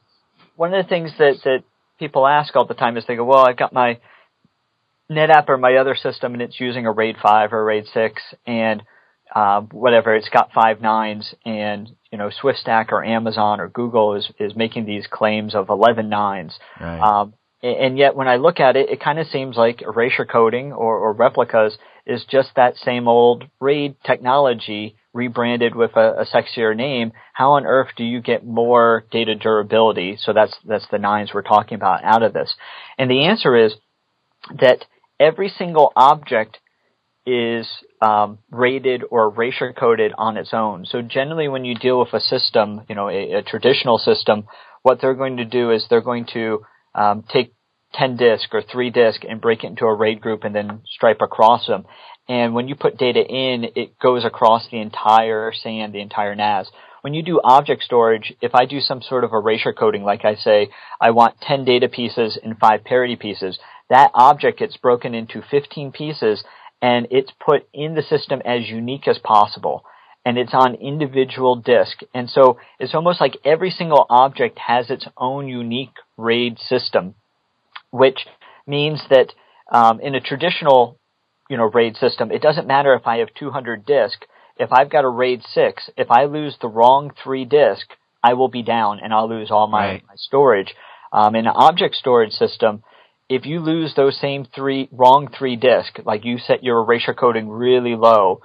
one 0.55 0.73
of 0.73 0.83
the 0.83 0.89
things 0.89 1.11
that 1.17 1.39
that 1.43 1.63
people 1.99 2.27
ask 2.27 2.55
all 2.55 2.65
the 2.65 2.73
time 2.73 2.97
is 2.97 3.03
they 3.07 3.15
go, 3.15 3.25
"Well, 3.25 3.45
I've 3.45 3.57
got 3.57 3.73
my 3.73 3.99
NetApp 5.11 5.49
or 5.49 5.57
my 5.57 5.75
other 5.75 5.95
system, 5.95 6.33
and 6.33 6.41
it's 6.41 6.59
using 6.59 6.85
a 6.85 6.91
RAID 6.91 7.17
five 7.21 7.51
or 7.51 7.59
a 7.59 7.63
RAID 7.63 7.85
six, 7.93 8.21
and 8.45 8.83
uh, 9.33 9.61
whatever, 9.71 10.15
it's 10.15 10.29
got 10.29 10.51
five 10.53 10.81
nines, 10.81 11.33
and 11.45 11.89
you 12.11 12.17
know, 12.17 12.29
SwiftStack 12.29 12.91
or 12.91 13.03
Amazon 13.03 13.59
or 13.59 13.67
Google 13.67 14.15
is 14.15 14.31
is 14.39 14.55
making 14.55 14.85
these 14.85 15.07
claims 15.09 15.55
of 15.55 15.69
eleven 15.69 16.09
nines." 16.09 16.57
right. 16.79 16.99
Um, 16.99 17.33
and 17.63 17.97
yet, 17.97 18.15
when 18.15 18.27
I 18.27 18.35
look 18.35 18.59
at 18.59 18.75
it, 18.75 18.89
it 18.89 19.01
kind 19.01 19.19
of 19.19 19.27
seems 19.27 19.55
like 19.55 19.81
erasure 19.81 20.25
coding 20.25 20.73
or, 20.73 20.97
or 20.97 21.13
replicas 21.13 21.77
is 22.05 22.25
just 22.29 22.49
that 22.57 22.75
same 22.75 23.07
old 23.07 23.45
RAID 23.61 23.95
technology 24.05 24.97
rebranded 25.13 25.73
with 25.73 25.95
a, 25.95 26.21
a 26.21 26.25
sexier 26.25 26.75
name. 26.75 27.13
How 27.31 27.51
on 27.53 27.65
earth 27.65 27.89
do 27.95 28.03
you 28.03 28.19
get 28.19 28.45
more 28.45 29.05
data 29.11 29.35
durability? 29.35 30.17
So 30.19 30.33
that's 30.33 30.53
that's 30.65 30.87
the 30.91 30.99
nines 30.99 31.31
we're 31.33 31.41
talking 31.41 31.75
about 31.75 32.03
out 32.03 32.21
of 32.21 32.33
this. 32.33 32.53
And 32.97 33.09
the 33.09 33.25
answer 33.27 33.55
is 33.55 33.73
that 34.59 34.83
every 35.17 35.47
single 35.47 35.93
object 35.95 36.57
is 37.25 37.65
um, 38.03 38.39
rated 38.51 39.03
or 39.09 39.25
erasure 39.25 39.71
coded 39.71 40.11
on 40.17 40.35
its 40.35 40.53
own. 40.53 40.85
So 40.85 41.01
generally, 41.01 41.47
when 41.47 41.63
you 41.63 41.75
deal 41.75 41.99
with 41.99 42.13
a 42.13 42.19
system, 42.19 42.81
you 42.89 42.95
know, 42.95 43.07
a, 43.09 43.33
a 43.33 43.43
traditional 43.43 43.97
system, 43.97 44.45
what 44.81 44.99
they're 44.99 45.13
going 45.13 45.37
to 45.37 45.45
do 45.45 45.71
is 45.71 45.85
they're 45.89 46.01
going 46.01 46.27
to 46.33 46.65
um, 46.93 47.23
take 47.31 47.53
10 47.93 48.17
disk 48.17 48.49
or 48.53 48.61
3 48.61 48.89
disk 48.89 49.21
and 49.27 49.39
break 49.39 49.63
it 49.63 49.67
into 49.67 49.85
a 49.85 49.93
RAID 49.93 50.19
group 50.19 50.43
and 50.43 50.53
then 50.53 50.81
stripe 50.85 51.21
across 51.21 51.65
them. 51.67 51.85
And 52.27 52.53
when 52.53 52.67
you 52.67 52.75
put 52.75 52.97
data 52.97 53.21
in, 53.21 53.65
it 53.75 53.97
goes 53.99 54.25
across 54.25 54.67
the 54.69 54.79
entire 54.81 55.53
SAN, 55.53 55.93
the 55.93 56.01
entire 56.01 56.35
NAS. 56.35 56.69
When 57.01 57.13
you 57.13 57.21
do 57.21 57.39
object 57.43 57.83
storage, 57.83 58.33
if 58.41 58.55
I 58.55 58.65
do 58.65 58.79
some 58.79 59.01
sort 59.01 59.23
of 59.23 59.31
erasure 59.31 59.73
coding, 59.73 60.03
like 60.03 60.25
I 60.25 60.35
say, 60.35 60.69
I 60.99 61.11
want 61.11 61.39
10 61.41 61.65
data 61.65 61.87
pieces 61.87 62.37
and 62.41 62.57
5 62.57 62.83
parity 62.83 63.15
pieces, 63.15 63.59
that 63.89 64.11
object 64.13 64.59
gets 64.59 64.77
broken 64.77 65.13
into 65.13 65.41
15 65.51 65.91
pieces 65.91 66.43
and 66.83 67.07
it's 67.11 67.31
put 67.39 67.65
in 67.73 67.95
the 67.95 68.01
system 68.01 68.41
as 68.43 68.67
unique 68.67 69.07
as 69.07 69.17
possible. 69.17 69.85
And 70.25 70.37
it's 70.37 70.53
on 70.53 70.75
individual 70.75 71.55
disk. 71.55 72.01
And 72.13 72.29
so 72.29 72.57
it's 72.77 72.93
almost 72.93 73.21
like 73.21 73.37
every 73.45 73.71
single 73.71 74.05
object 74.09 74.59
has 74.59 74.89
its 74.89 75.07
own 75.17 75.47
unique 75.47 75.95
RAID 76.17 76.59
system, 76.59 77.15
which 77.91 78.25
means 78.67 79.01
that 79.09 79.33
um, 79.71 80.01
in 80.01 80.13
a 80.13 80.19
traditional, 80.19 80.97
you 81.49 81.55
know, 81.55 81.69
RAID 81.73 81.95
system, 81.95 82.31
it 82.31 82.41
doesn't 82.41 82.67
matter 82.67 82.93
if 82.95 83.07
I 83.07 83.17
have 83.19 83.29
200 83.33 83.85
disk. 83.85 84.25
If 84.57 84.73
I've 84.73 84.89
got 84.89 85.05
a 85.05 85.09
RAID 85.09 85.41
6, 85.53 85.89
if 85.95 86.11
I 86.11 86.25
lose 86.25 86.57
the 86.61 86.67
wrong 86.67 87.11
three 87.23 87.45
disk, 87.45 87.87
I 88.21 88.33
will 88.33 88.49
be 88.49 88.61
down 88.61 88.99
and 89.01 89.13
I'll 89.13 89.29
lose 89.29 89.51
all 89.51 89.67
my, 89.67 89.85
Right. 89.85 90.03
my 90.05 90.15
storage. 90.15 90.73
Um, 91.13 91.35
in 91.35 91.47
an 91.47 91.53
object 91.55 91.95
storage 91.95 92.33
system, 92.33 92.83
if 93.29 93.45
you 93.45 93.59
lose 93.59 93.93
those 93.95 94.19
same 94.19 94.45
three 94.53 94.89
wrong 94.91 95.29
three 95.37 95.55
disk, 95.55 95.99
like 96.05 96.25
you 96.25 96.37
set 96.37 96.63
your 96.63 96.79
erasure 96.79 97.13
coding 97.13 97.49
really 97.49 97.95
low, 97.95 98.41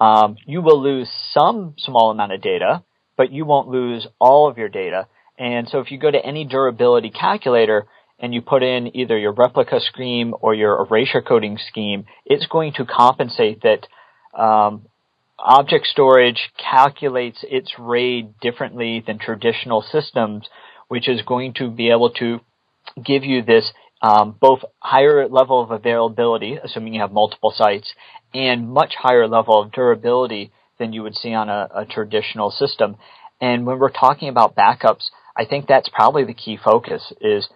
um, 0.00 0.36
you 0.46 0.62
will 0.62 0.82
lose 0.82 1.08
some 1.32 1.74
small 1.78 2.10
amount 2.10 2.32
of 2.32 2.42
data, 2.42 2.82
but 3.16 3.32
you 3.32 3.44
won't 3.44 3.68
lose 3.68 4.06
all 4.18 4.48
of 4.48 4.58
your 4.58 4.68
data. 4.68 5.06
And 5.38 5.68
so 5.68 5.80
if 5.80 5.90
you 5.90 5.98
go 5.98 6.10
to 6.10 6.24
any 6.24 6.44
durability 6.44 7.10
calculator 7.10 7.86
and 8.18 8.34
you 8.34 8.40
put 8.40 8.62
in 8.62 8.96
either 8.96 9.18
your 9.18 9.32
replica 9.32 9.80
scheme 9.80 10.34
or 10.40 10.54
your 10.54 10.80
erasure 10.80 11.22
coding 11.22 11.58
scheme, 11.68 12.06
it's 12.24 12.46
going 12.46 12.72
to 12.74 12.86
compensate 12.86 13.62
that 13.62 13.86
um, 14.38 14.86
object 15.38 15.86
storage 15.86 16.50
calculates 16.58 17.38
its 17.42 17.72
RAID 17.78 18.38
differently 18.40 19.02
than 19.06 19.18
traditional 19.18 19.82
systems, 19.82 20.48
which 20.88 21.08
is 21.08 21.22
going 21.22 21.54
to 21.54 21.70
be 21.70 21.90
able 21.90 22.10
to 22.10 22.40
give 23.04 23.24
you 23.24 23.42
this 23.42 23.72
um, 24.02 24.36
both 24.40 24.60
higher 24.78 25.28
level 25.28 25.62
of 25.62 25.70
availability, 25.70 26.58
assuming 26.62 26.94
you 26.94 27.00
have 27.00 27.12
multiple 27.12 27.52
sites, 27.56 27.92
and 28.34 28.68
much 28.68 28.94
higher 28.98 29.26
level 29.26 29.60
of 29.62 29.72
durability 29.72 30.52
than 30.78 30.92
you 30.92 31.02
would 31.02 31.16
see 31.16 31.32
on 31.32 31.48
a, 31.48 31.68
a 31.74 31.86
traditional 31.86 32.50
system. 32.50 32.96
And 33.40 33.66
when 33.66 33.78
we're 33.78 33.90
talking 33.90 34.28
about 34.28 34.54
backups, 34.54 35.04
I 35.36 35.44
think 35.44 35.66
that's 35.66 35.88
probably 35.88 36.24
the 36.24 36.34
key 36.34 36.58
focus 36.62 37.12
is 37.20 37.48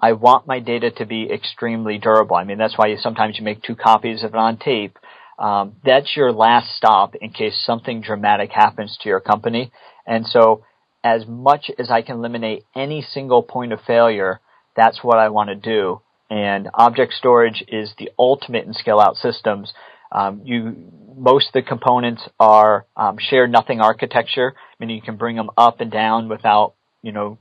I 0.00 0.12
want 0.12 0.46
my 0.46 0.60
data 0.60 0.90
to 0.92 1.06
be 1.06 1.28
extremely 1.30 1.98
durable. 1.98 2.36
I 2.36 2.44
mean, 2.44 2.58
that's 2.58 2.78
why 2.78 2.88
you, 2.88 2.96
sometimes 2.98 3.36
you 3.38 3.44
make 3.44 3.62
two 3.62 3.74
copies 3.74 4.22
of 4.22 4.30
it 4.30 4.36
on 4.36 4.56
tape. 4.56 4.96
Um, 5.38 5.76
that's 5.84 6.16
your 6.16 6.32
last 6.32 6.76
stop 6.76 7.14
in 7.16 7.30
case 7.30 7.60
something 7.64 8.00
dramatic 8.00 8.50
happens 8.52 8.96
to 9.02 9.08
your 9.08 9.20
company. 9.20 9.72
And 10.06 10.26
so 10.26 10.64
as 11.04 11.26
much 11.26 11.70
as 11.78 11.90
I 11.90 12.02
can 12.02 12.16
eliminate 12.16 12.64
any 12.74 13.02
single 13.02 13.42
point 13.42 13.72
of 13.72 13.80
failure, 13.86 14.40
that's 14.78 15.02
what 15.02 15.18
I 15.18 15.28
want 15.28 15.50
to 15.50 15.56
do. 15.56 16.00
And 16.30 16.68
object 16.72 17.14
storage 17.14 17.64
is 17.66 17.92
the 17.98 18.10
ultimate 18.18 18.64
in 18.64 18.74
scale 18.74 19.00
out 19.00 19.16
systems. 19.16 19.72
Um, 20.12 20.42
you, 20.44 20.90
most 21.16 21.48
of 21.48 21.52
the 21.52 21.62
components 21.62 22.22
are 22.38 22.86
um, 22.96 23.16
shared 23.18 23.50
nothing 23.50 23.80
architecture, 23.80 24.54
meaning 24.78 24.96
you 24.96 25.02
can 25.02 25.16
bring 25.16 25.36
them 25.36 25.50
up 25.56 25.80
and 25.80 25.90
down 25.90 26.28
without, 26.28 26.74
you 27.02 27.12
know, 27.12 27.38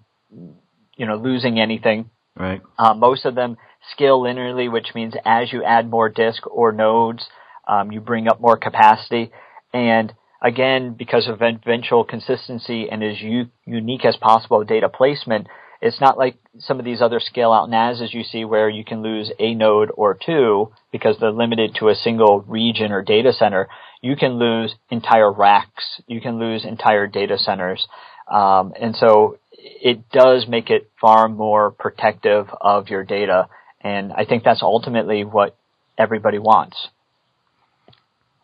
you 0.97 1.06
know, 1.06 1.15
losing 1.15 1.60
anything. 1.60 2.10
Right. 2.36 2.62
Uh, 2.78 2.93
most 2.93 3.26
of 3.26 3.36
them 3.36 3.58
scale 3.93 4.19
linearly, 4.21 4.71
which 4.71 4.88
means 4.95 5.13
as 5.23 5.54
you 5.54 5.63
add 5.63 5.89
more 5.89 6.10
disk 6.10 6.47
or 6.47 6.71
nodes, 6.71 7.26
um, 7.67 7.91
you 7.91 8.02
bring 8.02 8.28
up 8.28 8.41
more 8.41 8.58
capacity. 8.58 9.32
And 9.73 10.12
again, 10.41 10.95
because 10.97 11.28
of 11.28 11.41
eventual 11.41 12.04
consistency 12.04 12.88
and 12.89 13.04
as 13.04 13.21
u- 13.21 13.52
unique 13.65 14.06
as 14.06 14.17
possible 14.17 14.63
data 14.63 14.89
placement, 14.89 15.47
it's 15.82 16.02
not 16.02 16.18
like 16.18 16.38
some 16.60 16.80
of 16.80 16.86
these 16.86 17.02
other 17.02 17.20
scale 17.20 17.52
out 17.52 17.70
NASs 17.70 18.13
you 18.13 18.24
see 18.24 18.46
where 18.46 18.70
you 18.70 18.84
can 18.84 19.02
lose 19.02 19.32
a 19.40 19.54
node 19.54 19.92
or 19.96 20.18
two 20.24 20.72
because 20.92 21.18
they're 21.20 21.32
limited 21.32 21.76
to 21.76 21.90
a 21.90 21.96
single 21.96 22.42
region 22.42 22.92
or 22.92 23.02
data 23.02 23.32
center. 23.32 23.68
You 24.02 24.16
can 24.16 24.40
lose 24.40 24.76
entire 24.90 25.32
racks. 25.32 26.02
You 26.08 26.22
can 26.22 26.40
lose 26.40 26.66
entire 26.66 27.08
data 27.08 27.38
centers. 27.38 27.88
Um, 28.32 28.74
and 28.80 28.96
so 28.96 29.38
it 29.60 30.10
does 30.10 30.48
make 30.48 30.70
it 30.70 30.90
far 31.00 31.28
more 31.28 31.72
protective 31.72 32.48
of 32.60 32.90
your 32.90 33.04
data. 33.04 33.48
And 33.82 34.12
I 34.12 34.26
think 34.26 34.44
that's 34.44 34.63
ultimately 34.63 35.24
what 35.24 35.56
everybody 35.98 36.40
wants. 36.40 36.88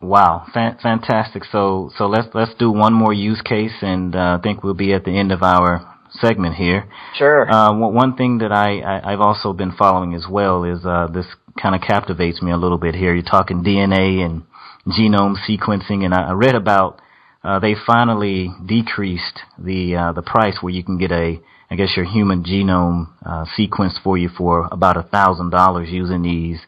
Wow, 0.00 0.46
fantastic. 0.52 1.44
So, 1.50 1.90
so 1.96 2.06
let's 2.06 2.28
let's 2.34 2.54
do 2.58 2.70
one 2.70 2.92
more 2.92 3.14
use 3.14 3.40
case, 3.40 3.72
and 3.80 4.14
uh, 4.14 4.36
I 4.38 4.42
think 4.42 4.62
we'll 4.62 4.74
be 4.74 4.92
at 4.92 5.04
the 5.04 5.18
end 5.18 5.32
of 5.32 5.42
our 5.42 5.93
segment 6.20 6.54
here. 6.54 6.88
Sure. 7.16 7.50
Uh, 7.50 7.72
one 7.76 8.16
thing 8.16 8.38
that 8.38 8.52
I, 8.52 8.80
I 9.06 9.10
have 9.10 9.20
also 9.20 9.52
been 9.52 9.72
following 9.72 10.14
as 10.14 10.26
well 10.28 10.64
is 10.64 10.84
uh, 10.84 11.08
this 11.12 11.26
kind 11.60 11.74
of 11.74 11.80
captivates 11.80 12.42
me 12.42 12.50
a 12.52 12.56
little 12.56 12.78
bit 12.78 12.94
here. 12.94 13.14
You're 13.14 13.22
talking 13.22 13.62
DNA 13.62 14.24
and 14.24 14.42
genome 14.86 15.36
sequencing, 15.48 16.04
and 16.04 16.14
I, 16.14 16.30
I 16.30 16.32
read 16.32 16.54
about 16.54 17.00
uh, 17.42 17.58
they 17.58 17.74
finally 17.86 18.50
decreased 18.64 19.40
the 19.58 19.96
uh, 19.96 20.12
the 20.12 20.22
price 20.22 20.58
where 20.60 20.72
you 20.72 20.82
can 20.82 20.98
get 20.98 21.12
a 21.12 21.40
I 21.70 21.76
guess 21.76 21.96
your 21.96 22.06
human 22.06 22.44
genome 22.44 23.08
uh, 23.24 23.44
sequenced 23.58 24.02
for 24.02 24.16
you 24.16 24.28
for 24.28 24.68
about 24.70 24.96
a 24.96 25.02
thousand 25.02 25.50
dollars 25.50 25.88
using 25.90 26.22
these 26.22 26.60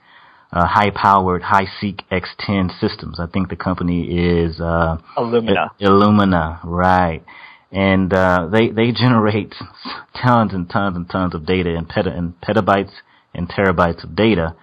uh, 0.53 0.67
high 0.67 0.91
powered 0.91 1.43
HiSeq 1.43 2.01
X10 2.11 2.79
systems. 2.81 3.21
I 3.21 3.27
think 3.27 3.49
the 3.49 3.57
company 3.57 4.43
is 4.45 4.61
uh, 4.61 4.99
Illumina. 5.17 5.71
Illumina, 5.81 6.61
right? 6.65 7.23
And 7.73 8.13
uh, 8.13 8.49
they 8.51 8.71
they 8.71 8.93
generate 8.93 9.55
tons 10.23 10.53
and 10.55 10.69
tons 10.71 10.97
and 10.97 11.09
tons 11.09 11.35
of 11.35 11.47
data 11.47 11.75
and, 11.77 11.89
peta- 11.89 12.15
and 12.17 12.41
petabytes 12.41 12.93
and 13.35 13.49
terabytes 13.49 14.05
of 14.05 14.15
data 14.17 14.55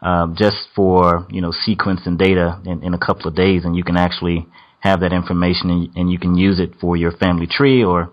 um, 0.00 0.36
just 0.38 0.56
for 0.74 1.26
you 1.30 1.40
know 1.40 1.52
sequencing 1.66 2.18
data 2.18 2.60
in, 2.64 2.82
in 2.82 2.94
a 2.94 2.98
couple 2.98 3.28
of 3.28 3.34
days, 3.34 3.64
and 3.64 3.76
you 3.76 3.84
can 3.84 3.96
actually 3.96 4.46
have 4.82 5.00
that 5.00 5.12
information 5.12 5.70
and, 5.70 5.96
and 5.96 6.10
you 6.10 6.18
can 6.18 6.36
use 6.36 6.58
it 6.58 6.72
for 6.80 6.96
your 6.96 7.12
family 7.12 7.46
tree 7.46 7.84
or, 7.84 8.10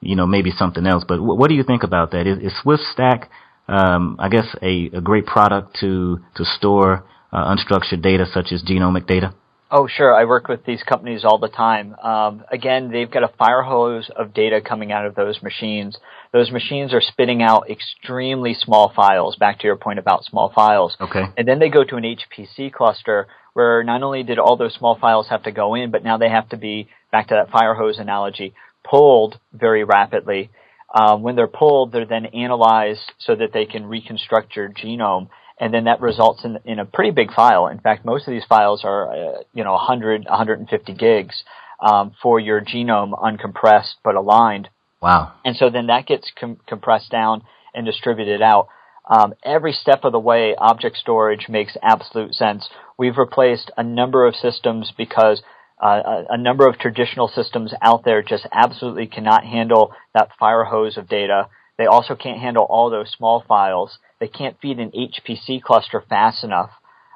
you 0.00 0.14
know, 0.14 0.26
maybe 0.26 0.50
something 0.50 0.86
else. 0.86 1.02
But 1.08 1.16
w- 1.16 1.34
what 1.34 1.48
do 1.48 1.54
you 1.54 1.64
think 1.64 1.82
about 1.82 2.10
that? 2.10 2.26
Is, 2.26 2.38
is 2.38 2.52
SwiftStack, 2.62 3.28
um, 3.68 4.16
I 4.18 4.28
guess, 4.28 4.44
a, 4.60 4.90
a 4.92 5.00
great 5.00 5.24
product 5.24 5.78
to, 5.80 6.20
to 6.36 6.44
store 6.44 7.04
uh, 7.32 7.56
unstructured 7.56 8.02
data 8.02 8.26
such 8.30 8.52
as 8.52 8.62
genomic 8.62 9.06
data? 9.06 9.34
Oh, 9.72 9.86
sure. 9.86 10.12
I 10.12 10.24
work 10.24 10.48
with 10.48 10.64
these 10.64 10.82
companies 10.82 11.24
all 11.24 11.38
the 11.38 11.48
time. 11.48 11.94
Um, 12.02 12.44
again, 12.50 12.90
they've 12.90 13.10
got 13.10 13.22
a 13.22 13.32
fire 13.38 13.62
hose 13.62 14.10
of 14.14 14.34
data 14.34 14.60
coming 14.60 14.90
out 14.90 15.06
of 15.06 15.14
those 15.14 15.40
machines. 15.42 15.96
Those 16.32 16.50
machines 16.50 16.92
are 16.92 17.00
spitting 17.00 17.40
out 17.40 17.70
extremely 17.70 18.54
small 18.54 18.92
files, 18.94 19.36
back 19.36 19.60
to 19.60 19.66
your 19.66 19.76
point 19.76 20.00
about 20.00 20.24
small 20.24 20.50
files. 20.52 20.96
Okay. 21.00 21.24
And 21.36 21.46
then 21.46 21.60
they 21.60 21.68
go 21.68 21.84
to 21.84 21.96
an 21.96 22.02
HPC 22.02 22.72
cluster 22.72 23.28
where 23.52 23.84
not 23.84 24.02
only 24.02 24.24
did 24.24 24.38
all 24.38 24.56
those 24.56 24.74
small 24.74 24.98
files 24.98 25.28
have 25.30 25.44
to 25.44 25.52
go 25.52 25.74
in, 25.74 25.90
but 25.90 26.02
now 26.02 26.18
they 26.18 26.28
have 26.28 26.48
to 26.48 26.56
be, 26.56 26.88
back 27.12 27.28
to 27.28 27.34
that 27.34 27.50
fire 27.50 27.74
hose 27.74 27.98
analogy, 27.98 28.54
pulled 28.84 29.38
very 29.52 29.84
rapidly. 29.84 30.50
Um, 30.92 31.22
when 31.22 31.36
they're 31.36 31.46
pulled, 31.46 31.92
they're 31.92 32.06
then 32.06 32.26
analyzed 32.26 33.12
so 33.18 33.36
that 33.36 33.52
they 33.52 33.66
can 33.66 33.86
reconstruct 33.86 34.56
your 34.56 34.68
genome, 34.68 35.28
and 35.60 35.74
then 35.74 35.84
that 35.84 36.00
results 36.00 36.42
in, 36.44 36.58
in 36.64 36.78
a 36.78 36.86
pretty 36.86 37.10
big 37.10 37.32
file. 37.32 37.68
In 37.68 37.78
fact, 37.78 38.04
most 38.04 38.26
of 38.26 38.32
these 38.32 38.46
files 38.48 38.82
are, 38.82 39.12
uh, 39.12 39.42
you 39.52 39.62
know, 39.62 39.72
100, 39.72 40.24
150 40.24 40.94
gigs 40.94 41.44
um, 41.78 42.12
for 42.22 42.40
your 42.40 42.62
genome 42.62 43.12
uncompressed 43.12 43.94
but 44.02 44.14
aligned. 44.14 44.70
Wow. 45.02 45.34
And 45.44 45.54
so 45.54 45.68
then 45.70 45.86
that 45.86 46.06
gets 46.06 46.32
com- 46.38 46.58
compressed 46.66 47.10
down 47.10 47.42
and 47.74 47.84
distributed 47.84 48.40
out. 48.40 48.68
Um, 49.08 49.34
every 49.44 49.72
step 49.72 50.00
of 50.04 50.12
the 50.12 50.18
way, 50.18 50.54
object 50.56 50.96
storage 50.96 51.46
makes 51.48 51.76
absolute 51.82 52.34
sense. 52.34 52.68
We've 52.98 53.16
replaced 53.18 53.70
a 53.76 53.82
number 53.82 54.26
of 54.26 54.34
systems 54.34 54.92
because 54.96 55.42
uh, 55.82 56.02
a, 56.04 56.34
a, 56.34 56.38
number 56.38 56.68
of 56.68 56.78
traditional 56.78 57.26
systems 57.28 57.72
out 57.80 58.04
there 58.04 58.22
just 58.22 58.46
absolutely 58.52 59.06
cannot 59.06 59.44
handle 59.44 59.92
that 60.14 60.28
fire 60.38 60.64
hose 60.64 60.98
of 60.98 61.08
data. 61.08 61.48
They 61.78 61.86
also 61.86 62.14
can't 62.14 62.38
handle 62.38 62.66
all 62.68 62.90
those 62.90 63.10
small 63.16 63.42
files. 63.46 63.98
They 64.20 64.28
can't 64.28 64.60
feed 64.60 64.78
an 64.78 64.92
HPC 64.92 65.62
cluster 65.62 66.04
fast 66.08 66.44
enough. 66.44 66.70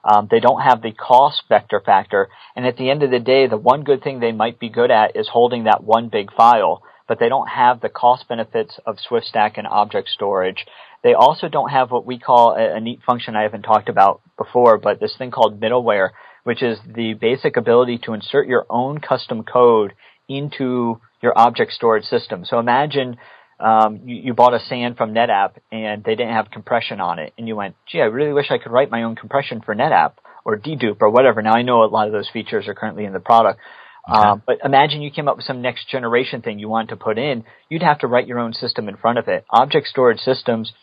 Um, 0.04 0.28
they 0.30 0.40
don't 0.40 0.60
have 0.60 0.82
the 0.82 0.92
cost 0.92 1.42
vector 1.48 1.80
factor. 1.84 2.28
And 2.56 2.66
at 2.66 2.76
the 2.76 2.90
end 2.90 3.02
of 3.02 3.10
the 3.10 3.20
day, 3.20 3.46
the 3.46 3.56
one 3.56 3.84
good 3.84 4.02
thing 4.02 4.20
they 4.20 4.32
might 4.32 4.58
be 4.58 4.68
good 4.68 4.90
at 4.90 5.16
is 5.16 5.28
holding 5.28 5.64
that 5.64 5.84
one 5.84 6.08
big 6.08 6.32
file, 6.32 6.82
but 7.06 7.18
they 7.18 7.28
don't 7.28 7.48
have 7.48 7.80
the 7.80 7.88
cost 7.88 8.28
benefits 8.28 8.78
of 8.86 8.96
SwiftStack 8.96 9.52
and 9.56 9.66
object 9.66 10.08
storage. 10.08 10.66
They 11.02 11.14
also 11.14 11.48
don't 11.48 11.70
have 11.70 11.90
what 11.90 12.06
we 12.06 12.18
call 12.18 12.54
a, 12.54 12.76
a 12.76 12.80
neat 12.80 13.00
function 13.06 13.36
I 13.36 13.42
haven't 13.42 13.62
talked 13.62 13.88
about 13.88 14.22
before, 14.38 14.78
but 14.78 15.00
this 15.00 15.14
thing 15.16 15.30
called 15.30 15.60
middleware, 15.60 16.10
which 16.44 16.62
is 16.62 16.78
the 16.86 17.14
basic 17.14 17.56
ability 17.56 17.98
to 18.04 18.14
insert 18.14 18.46
your 18.46 18.66
own 18.70 18.98
custom 18.98 19.42
code 19.42 19.92
into 20.28 21.00
your 21.22 21.36
object 21.36 21.72
storage 21.72 22.04
system. 22.04 22.44
So 22.44 22.58
imagine 22.58 23.16
um, 23.64 24.00
you, 24.04 24.16
you, 24.16 24.34
bought 24.34 24.54
a 24.54 24.60
SAN 24.60 24.94
from 24.94 25.14
NetApp 25.14 25.54
and 25.72 26.04
they 26.04 26.14
didn't 26.14 26.34
have 26.34 26.50
compression 26.50 27.00
on 27.00 27.18
it, 27.18 27.32
and 27.38 27.48
you 27.48 27.56
went, 27.56 27.76
"Gee, 27.90 28.00
I 28.00 28.04
really 28.04 28.32
wish 28.32 28.50
I 28.50 28.58
could 28.58 28.72
write 28.72 28.90
my 28.90 29.02
own 29.02 29.16
compression 29.16 29.60
for 29.60 29.74
NetApp 29.74 30.12
or 30.44 30.58
dedupe 30.58 30.98
or 31.00 31.10
whatever." 31.10 31.42
Now 31.42 31.54
I 31.54 31.62
know 31.62 31.82
a 31.82 31.86
lot 31.86 32.06
of 32.06 32.12
those 32.12 32.28
features 32.30 32.68
are 32.68 32.74
currently 32.74 33.04
in 33.04 33.12
the 33.12 33.20
product, 33.20 33.60
Okay. 34.06 34.18
Um, 34.18 34.42
but 34.46 34.58
imagine 34.62 35.00
you 35.00 35.10
came 35.10 35.28
up 35.28 35.36
with 35.36 35.46
some 35.46 35.62
next 35.62 35.88
generation 35.88 36.42
thing 36.42 36.58
you 36.58 36.68
wanted 36.68 36.90
to 36.90 36.96
put 36.96 37.16
in. 37.16 37.44
You'd 37.70 37.82
have 37.82 38.00
to 38.00 38.06
write 38.06 38.26
your 38.26 38.38
own 38.38 38.52
system 38.52 38.86
in 38.86 38.98
front 38.98 39.18
of 39.18 39.28
it. 39.28 39.46
Object 39.48 39.86
storage 39.86 40.18
systems 40.18 40.74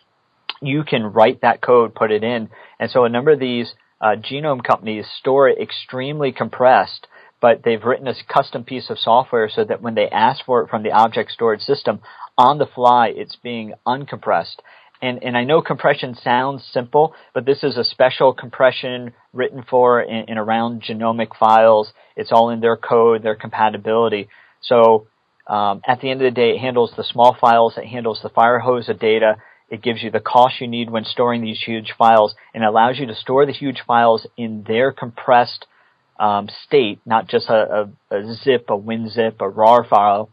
you 0.61 0.83
can 0.83 1.03
write 1.03 1.41
that 1.41 1.61
code, 1.61 1.95
put 1.95 2.11
it 2.11 2.23
in. 2.23 2.49
And 2.79 2.89
so 2.89 3.03
a 3.03 3.09
number 3.09 3.31
of 3.31 3.39
these 3.39 3.73
uh, 3.99 4.15
genome 4.15 4.63
companies 4.63 5.05
store 5.19 5.49
it 5.49 5.59
extremely 5.59 6.31
compressed, 6.31 7.07
but 7.41 7.61
they've 7.63 7.83
written 7.83 8.07
a 8.07 8.13
custom 8.27 8.63
piece 8.63 8.89
of 8.89 8.99
software 8.99 9.49
so 9.49 9.63
that 9.63 9.81
when 9.81 9.95
they 9.95 10.07
ask 10.09 10.45
for 10.45 10.61
it 10.61 10.69
from 10.69 10.83
the 10.83 10.91
object 10.91 11.31
storage 11.31 11.61
system, 11.61 11.99
on 12.41 12.57
the 12.57 12.65
fly, 12.65 13.13
it's 13.15 13.35
being 13.35 13.73
uncompressed. 13.85 14.57
And, 15.01 15.23
and 15.23 15.35
I 15.35 15.43
know 15.43 15.61
compression 15.61 16.15
sounds 16.15 16.63
simple, 16.71 17.13
but 17.33 17.45
this 17.45 17.63
is 17.63 17.77
a 17.77 17.83
special 17.83 18.33
compression 18.33 19.13
written 19.33 19.63
for 19.67 19.99
and 19.99 20.37
around 20.37 20.83
genomic 20.83 21.35
files. 21.39 21.91
It's 22.15 22.31
all 22.31 22.49
in 22.49 22.59
their 22.59 22.77
code, 22.77 23.23
their 23.23 23.35
compatibility. 23.35 24.27
So 24.61 25.07
um, 25.47 25.81
at 25.87 26.01
the 26.01 26.09
end 26.09 26.21
of 26.21 26.25
the 26.25 26.39
day, 26.39 26.51
it 26.51 26.59
handles 26.59 26.93
the 26.95 27.03
small 27.03 27.35
files, 27.39 27.73
it 27.77 27.85
handles 27.85 28.19
the 28.21 28.29
fire 28.29 28.59
hose 28.59 28.89
of 28.89 28.99
data, 28.99 29.37
it 29.69 29.81
gives 29.81 30.03
you 30.03 30.11
the 30.11 30.19
cost 30.19 30.55
you 30.59 30.67
need 30.67 30.89
when 30.89 31.05
storing 31.05 31.41
these 31.41 31.61
huge 31.65 31.93
files 31.97 32.35
and 32.53 32.63
allows 32.63 32.99
you 32.99 33.07
to 33.07 33.15
store 33.15 33.45
the 33.45 33.53
huge 33.53 33.81
files 33.87 34.27
in 34.37 34.63
their 34.67 34.91
compressed 34.91 35.65
um, 36.19 36.47
state, 36.65 36.99
not 37.05 37.27
just 37.27 37.49
a, 37.49 37.89
a, 38.11 38.15
a 38.15 38.35
zip, 38.35 38.65
a 38.69 38.77
WinZip, 38.77 39.35
a 39.39 39.49
RAR 39.49 39.83
file, 39.83 40.29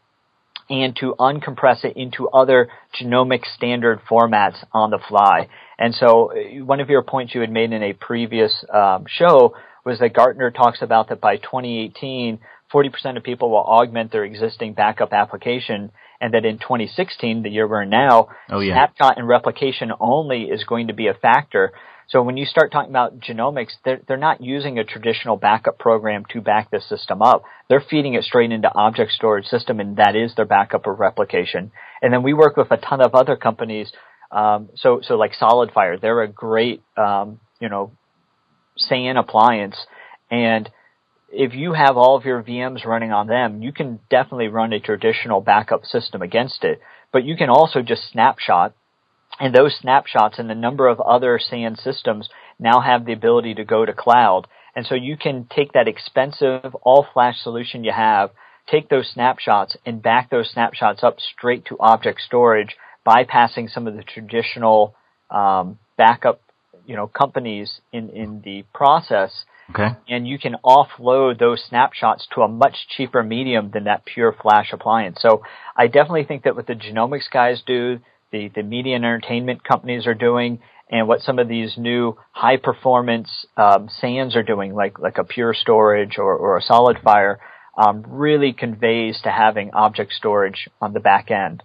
and 0.71 0.95
to 0.97 1.15
uncompress 1.19 1.85
it 1.85 1.97
into 1.97 2.29
other 2.29 2.69
genomic 3.01 3.45
standard 3.57 4.01
formats 4.11 4.57
on 4.73 4.91
the 4.91 4.99
fly. 5.09 5.49
And 5.79 5.95
so 5.95 6.33
uh, 6.33 6.65
one 6.65 6.81
of 6.81 6.91
your 6.91 7.03
points 7.03 7.35
you 7.35 7.41
had 7.41 7.51
made 7.51 7.73
in 7.73 7.83
a 7.83 7.93
previous 7.93 8.65
um, 8.73 9.05
show 9.09 9.55
was 9.85 9.99
that 10.01 10.13
Gartner 10.15 10.51
talks 10.51 10.83
about 10.83 11.09
that 11.09 11.21
by 11.21 11.37
2018, 11.37 12.39
40% 12.73 13.17
of 13.17 13.23
people 13.23 13.51
will 13.51 13.65
augment 13.65 14.13
their 14.13 14.25
existing 14.25 14.75
backup 14.75 15.13
application 15.13 15.91
and 16.21 16.35
that 16.35 16.45
in 16.45 16.59
2016, 16.59 17.43
the 17.43 17.49
year 17.49 17.67
we're 17.69 17.83
in 17.83 17.91
now, 17.91 18.29
oh, 18.51 18.61
yeah. 18.61 18.75
snapshot 18.75 19.19
and 19.19 19.29
replication 19.29 19.93
only 20.01 20.45
is 20.45 20.65
going 20.65 20.89
to 20.89 20.93
be 20.93 21.07
a 21.07 21.15
factor. 21.15 21.73
So 22.09 22.23
when 22.23 22.39
you 22.39 22.47
start 22.47 22.73
talking 22.73 22.91
about 22.91 23.21
genomics, 23.21 23.73
they're, 23.85 24.01
they're 24.09 24.17
not 24.17 24.41
using 24.41 24.79
a 24.79 24.85
traditional 24.85 25.37
backup 25.37 25.79
program 25.79 26.25
to 26.31 26.41
back 26.41 26.71
the 26.71 26.81
system 26.81 27.21
up. 27.21 27.43
They're 27.69 27.85
feeding 27.89 28.15
it 28.15 28.25
straight 28.25 28.51
into 28.51 28.75
object 28.75 29.13
storage 29.13 29.45
system 29.47 29.79
and 29.79 29.97
that 29.99 30.17
is 30.17 30.35
their 30.35 30.47
backup 30.47 30.87
or 30.87 30.95
replication. 30.95 31.71
And 32.01 32.13
then 32.13 32.23
we 32.23 32.33
work 32.33 32.57
with 32.57 32.71
a 32.71 32.79
ton 32.79 33.03
of 33.03 33.15
other 33.15 33.37
companies. 33.37 33.93
Um, 34.31 34.71
so, 34.75 35.01
so 35.03 35.17
like 35.17 35.33
SolidFire, 35.41 36.01
they're 36.01 36.23
a 36.23 36.29
great, 36.29 36.83
um, 36.97 37.41
you 37.61 37.69
know, 37.69 37.93
SAN 38.79 39.17
appliance 39.17 39.77
and 40.31 40.71
if 41.31 41.55
you 41.55 41.73
have 41.75 41.97
all 41.97 42.17
of 42.17 42.25
your 42.25 42.43
VMs 42.43 42.85
running 42.85 43.13
on 43.13 43.27
them, 43.27 43.63
you 43.63 43.73
can 43.73 44.01
definitely 44.11 44.49
run 44.49 44.73
a 44.73 44.81
traditional 44.81 45.41
backup 45.41 45.85
system 45.85 46.23
against 46.23 46.65
it. 46.65 46.81
But 47.13 47.25
you 47.25 47.37
can 47.37 47.51
also 47.51 47.83
just 47.83 48.11
snapshot, 48.11 48.75
and 49.41 49.55
those 49.55 49.77
snapshots 49.81 50.39
and 50.39 50.51
a 50.51 50.55
number 50.55 50.89
of 50.89 51.01
other 51.01 51.39
SAN 51.39 51.77
systems 51.77 52.29
now 52.59 52.81
have 52.81 53.05
the 53.05 53.13
ability 53.13 53.55
to 53.55 53.65
go 53.65 53.85
to 53.85 53.93
cloud. 53.93 54.47
And 54.75 54.87
so 54.87 54.95
you 54.95 55.17
can 55.17 55.47
take 55.55 55.73
that 55.73 55.89
expensive 55.89 56.75
all 56.83 57.07
flash 57.13 57.37
solution 57.43 57.85
you 57.85 57.93
have, 57.93 58.31
take 58.71 58.89
those 58.89 59.11
snapshots 59.13 59.77
and 59.87 60.03
back 60.03 60.31
those 60.31 60.51
snapshots 60.51 61.03
up 61.03 61.17
straight 61.21 61.65
to 61.67 61.77
object 61.81 62.21
storage, 62.21 62.77
bypassing 63.07 63.71
some 63.73 63.87
of 63.87 63.97
the 63.97 64.03
traditional 64.03 64.95
um, 65.31 65.79
backup, 65.97 66.41
you 66.87 66.97
know, 66.97 67.07
companies 67.07 67.81
in 67.93 68.11
in 68.11 68.43
the 68.45 68.65
process 68.75 69.45
Okay. 69.71 69.89
And 70.09 70.27
you 70.27 70.39
can 70.39 70.57
offload 70.65 71.39
those 71.39 71.63
snapshots 71.69 72.27
to 72.35 72.41
a 72.41 72.49
much 72.49 72.75
cheaper 72.97 73.23
medium 73.23 73.71
than 73.71 73.85
that 73.85 74.05
pure 74.07 74.35
flash 74.41 74.73
appliance. 74.73 75.19
So 75.21 75.43
I 75.77 75.89
definitely 75.89 76.25
think 76.25 76.45
that 76.45 76.57
what 76.57 76.67
the 76.67 76.75
genomics 76.75 77.31
guys 77.31 77.63
do, 77.67 77.99
the, 78.33 78.51
the 78.55 78.63
media 78.63 78.97
and 78.97 79.05
entertainment 79.05 79.65
companies 79.65 80.07
are 80.07 80.15
doing, 80.15 80.61
and 80.91 81.07
what 81.07 81.21
some 81.21 81.39
of 81.39 81.49
these 81.49 81.75
new 81.77 82.17
high 82.33 82.57
performance 82.57 83.29
um, 83.57 83.89
SANs 84.01 84.37
are 84.37 84.43
doing, 84.43 84.75
like 84.75 84.99
like 84.99 85.19
a 85.19 85.25
Pure 85.25 85.55
Storage 85.55 86.19
or, 86.19 86.35
or 86.37 86.57
a 86.57 86.63
SolidFire, 86.63 87.37
um, 87.77 88.05
really 88.09 88.53
conveys 88.53 89.21
to 89.23 89.31
having 89.31 89.71
object 89.73 90.13
storage 90.13 90.69
on 90.81 90.93
the 90.93 91.01
back 91.01 91.31
end. 91.31 91.63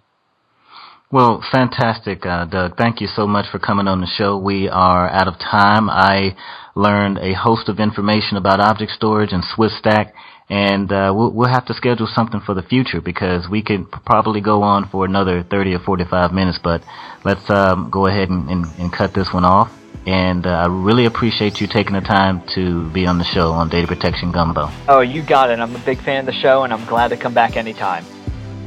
Well, 1.14 1.44
fantastic, 1.52 2.26
uh, 2.26 2.44
Doug. 2.46 2.76
Thank 2.76 3.00
you 3.00 3.06
so 3.06 3.24
much 3.24 3.46
for 3.48 3.60
coming 3.60 3.86
on 3.86 4.00
the 4.00 4.06
show. 4.08 4.36
We 4.36 4.68
are 4.68 5.08
out 5.08 5.28
of 5.28 5.38
time. 5.38 5.88
I 5.88 6.34
learned 6.74 7.18
a 7.18 7.34
host 7.34 7.68
of 7.68 7.78
information 7.78 8.36
about 8.36 8.58
object 8.58 8.90
storage 8.90 9.30
and 9.30 9.44
SwiftStack, 9.44 10.10
and 10.50 10.90
uh, 10.90 11.12
we'll, 11.14 11.30
we'll, 11.30 11.52
have 11.52 11.66
to 11.66 11.74
schedule 11.74 12.08
something 12.12 12.40
for 12.40 12.52
the 12.52 12.64
future 12.64 13.00
because 13.00 13.48
we 13.48 13.62
could 13.62 13.92
probably 14.04 14.40
go 14.40 14.64
on 14.64 14.88
for 14.88 15.04
another 15.04 15.44
30 15.44 15.74
or 15.74 15.78
45 15.78 16.32
minutes. 16.32 16.58
But 16.60 16.82
let's 17.24 17.48
um, 17.48 17.90
go 17.92 18.08
ahead 18.08 18.28
and, 18.28 18.50
and, 18.50 18.66
and, 18.80 18.92
cut 18.92 19.14
this 19.14 19.32
one 19.32 19.44
off. 19.44 19.70
And 20.08 20.44
uh, 20.44 20.50
I 20.50 20.66
really 20.66 21.04
appreciate 21.04 21.60
you 21.60 21.68
taking 21.68 21.94
the 21.94 22.00
time 22.00 22.42
to 22.56 22.90
be 22.90 23.06
on 23.06 23.18
the 23.18 23.24
show 23.24 23.52
on 23.52 23.68
Data 23.68 23.86
Protection 23.86 24.32
Gumbo. 24.32 24.68
Oh, 24.88 25.02
you 25.02 25.22
got 25.22 25.50
it. 25.50 25.60
I'm 25.60 25.76
a 25.76 25.84
big 25.84 26.00
fan 26.00 26.18
of 26.18 26.26
the 26.26 26.32
show, 26.32 26.64
and 26.64 26.72
I'm 26.72 26.84
glad 26.86 27.10
to 27.10 27.16
come 27.16 27.34
back 27.34 27.56
anytime. 27.56 28.04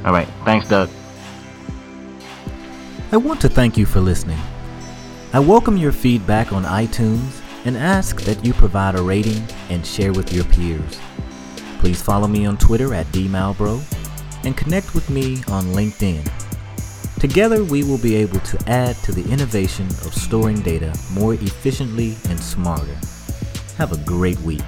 All 0.05 0.13
right. 0.13 0.29
Thanks, 0.45 0.69
Doug. 0.69 0.89
I 3.09 3.15
want 3.15 3.39
to 3.41 3.49
thank 3.49 3.77
you 3.77 3.85
for 3.85 4.01
listening. 4.01 4.37
I 5.31 5.39
welcome 5.39 5.77
your 5.77 5.93
feedback 5.93 6.51
on 6.51 6.63
iTunes 6.63 7.41
and 7.63 7.77
ask 7.77 8.19
that 8.23 8.43
you 8.43 8.51
provide 8.51 8.95
a 8.95 9.01
rating 9.01 9.41
and 9.69 9.87
share 9.87 10.11
with 10.11 10.33
your 10.33 10.43
peers. 10.43 10.99
Please 11.79 12.01
follow 12.01 12.27
me 12.27 12.45
on 12.45 12.57
Twitter 12.57 12.93
at 12.93 13.05
dmalbrough 13.07 13.81
and 14.43 14.57
connect 14.57 14.93
with 14.93 15.09
me 15.09 15.37
on 15.47 15.63
LinkedIn. 15.67 16.29
Together, 17.17 17.63
we 17.63 17.81
will 17.81 17.97
be 17.97 18.17
able 18.17 18.41
to 18.41 18.69
add 18.69 18.97
to 18.97 19.13
the 19.13 19.31
innovation 19.31 19.85
of 19.85 20.13
storing 20.13 20.59
data 20.61 20.93
more 21.13 21.35
efficiently 21.35 22.17
and 22.27 22.37
smarter. 22.37 22.97
Have 23.77 23.93
a 23.93 24.03
great 24.03 24.39
week. 24.41 24.65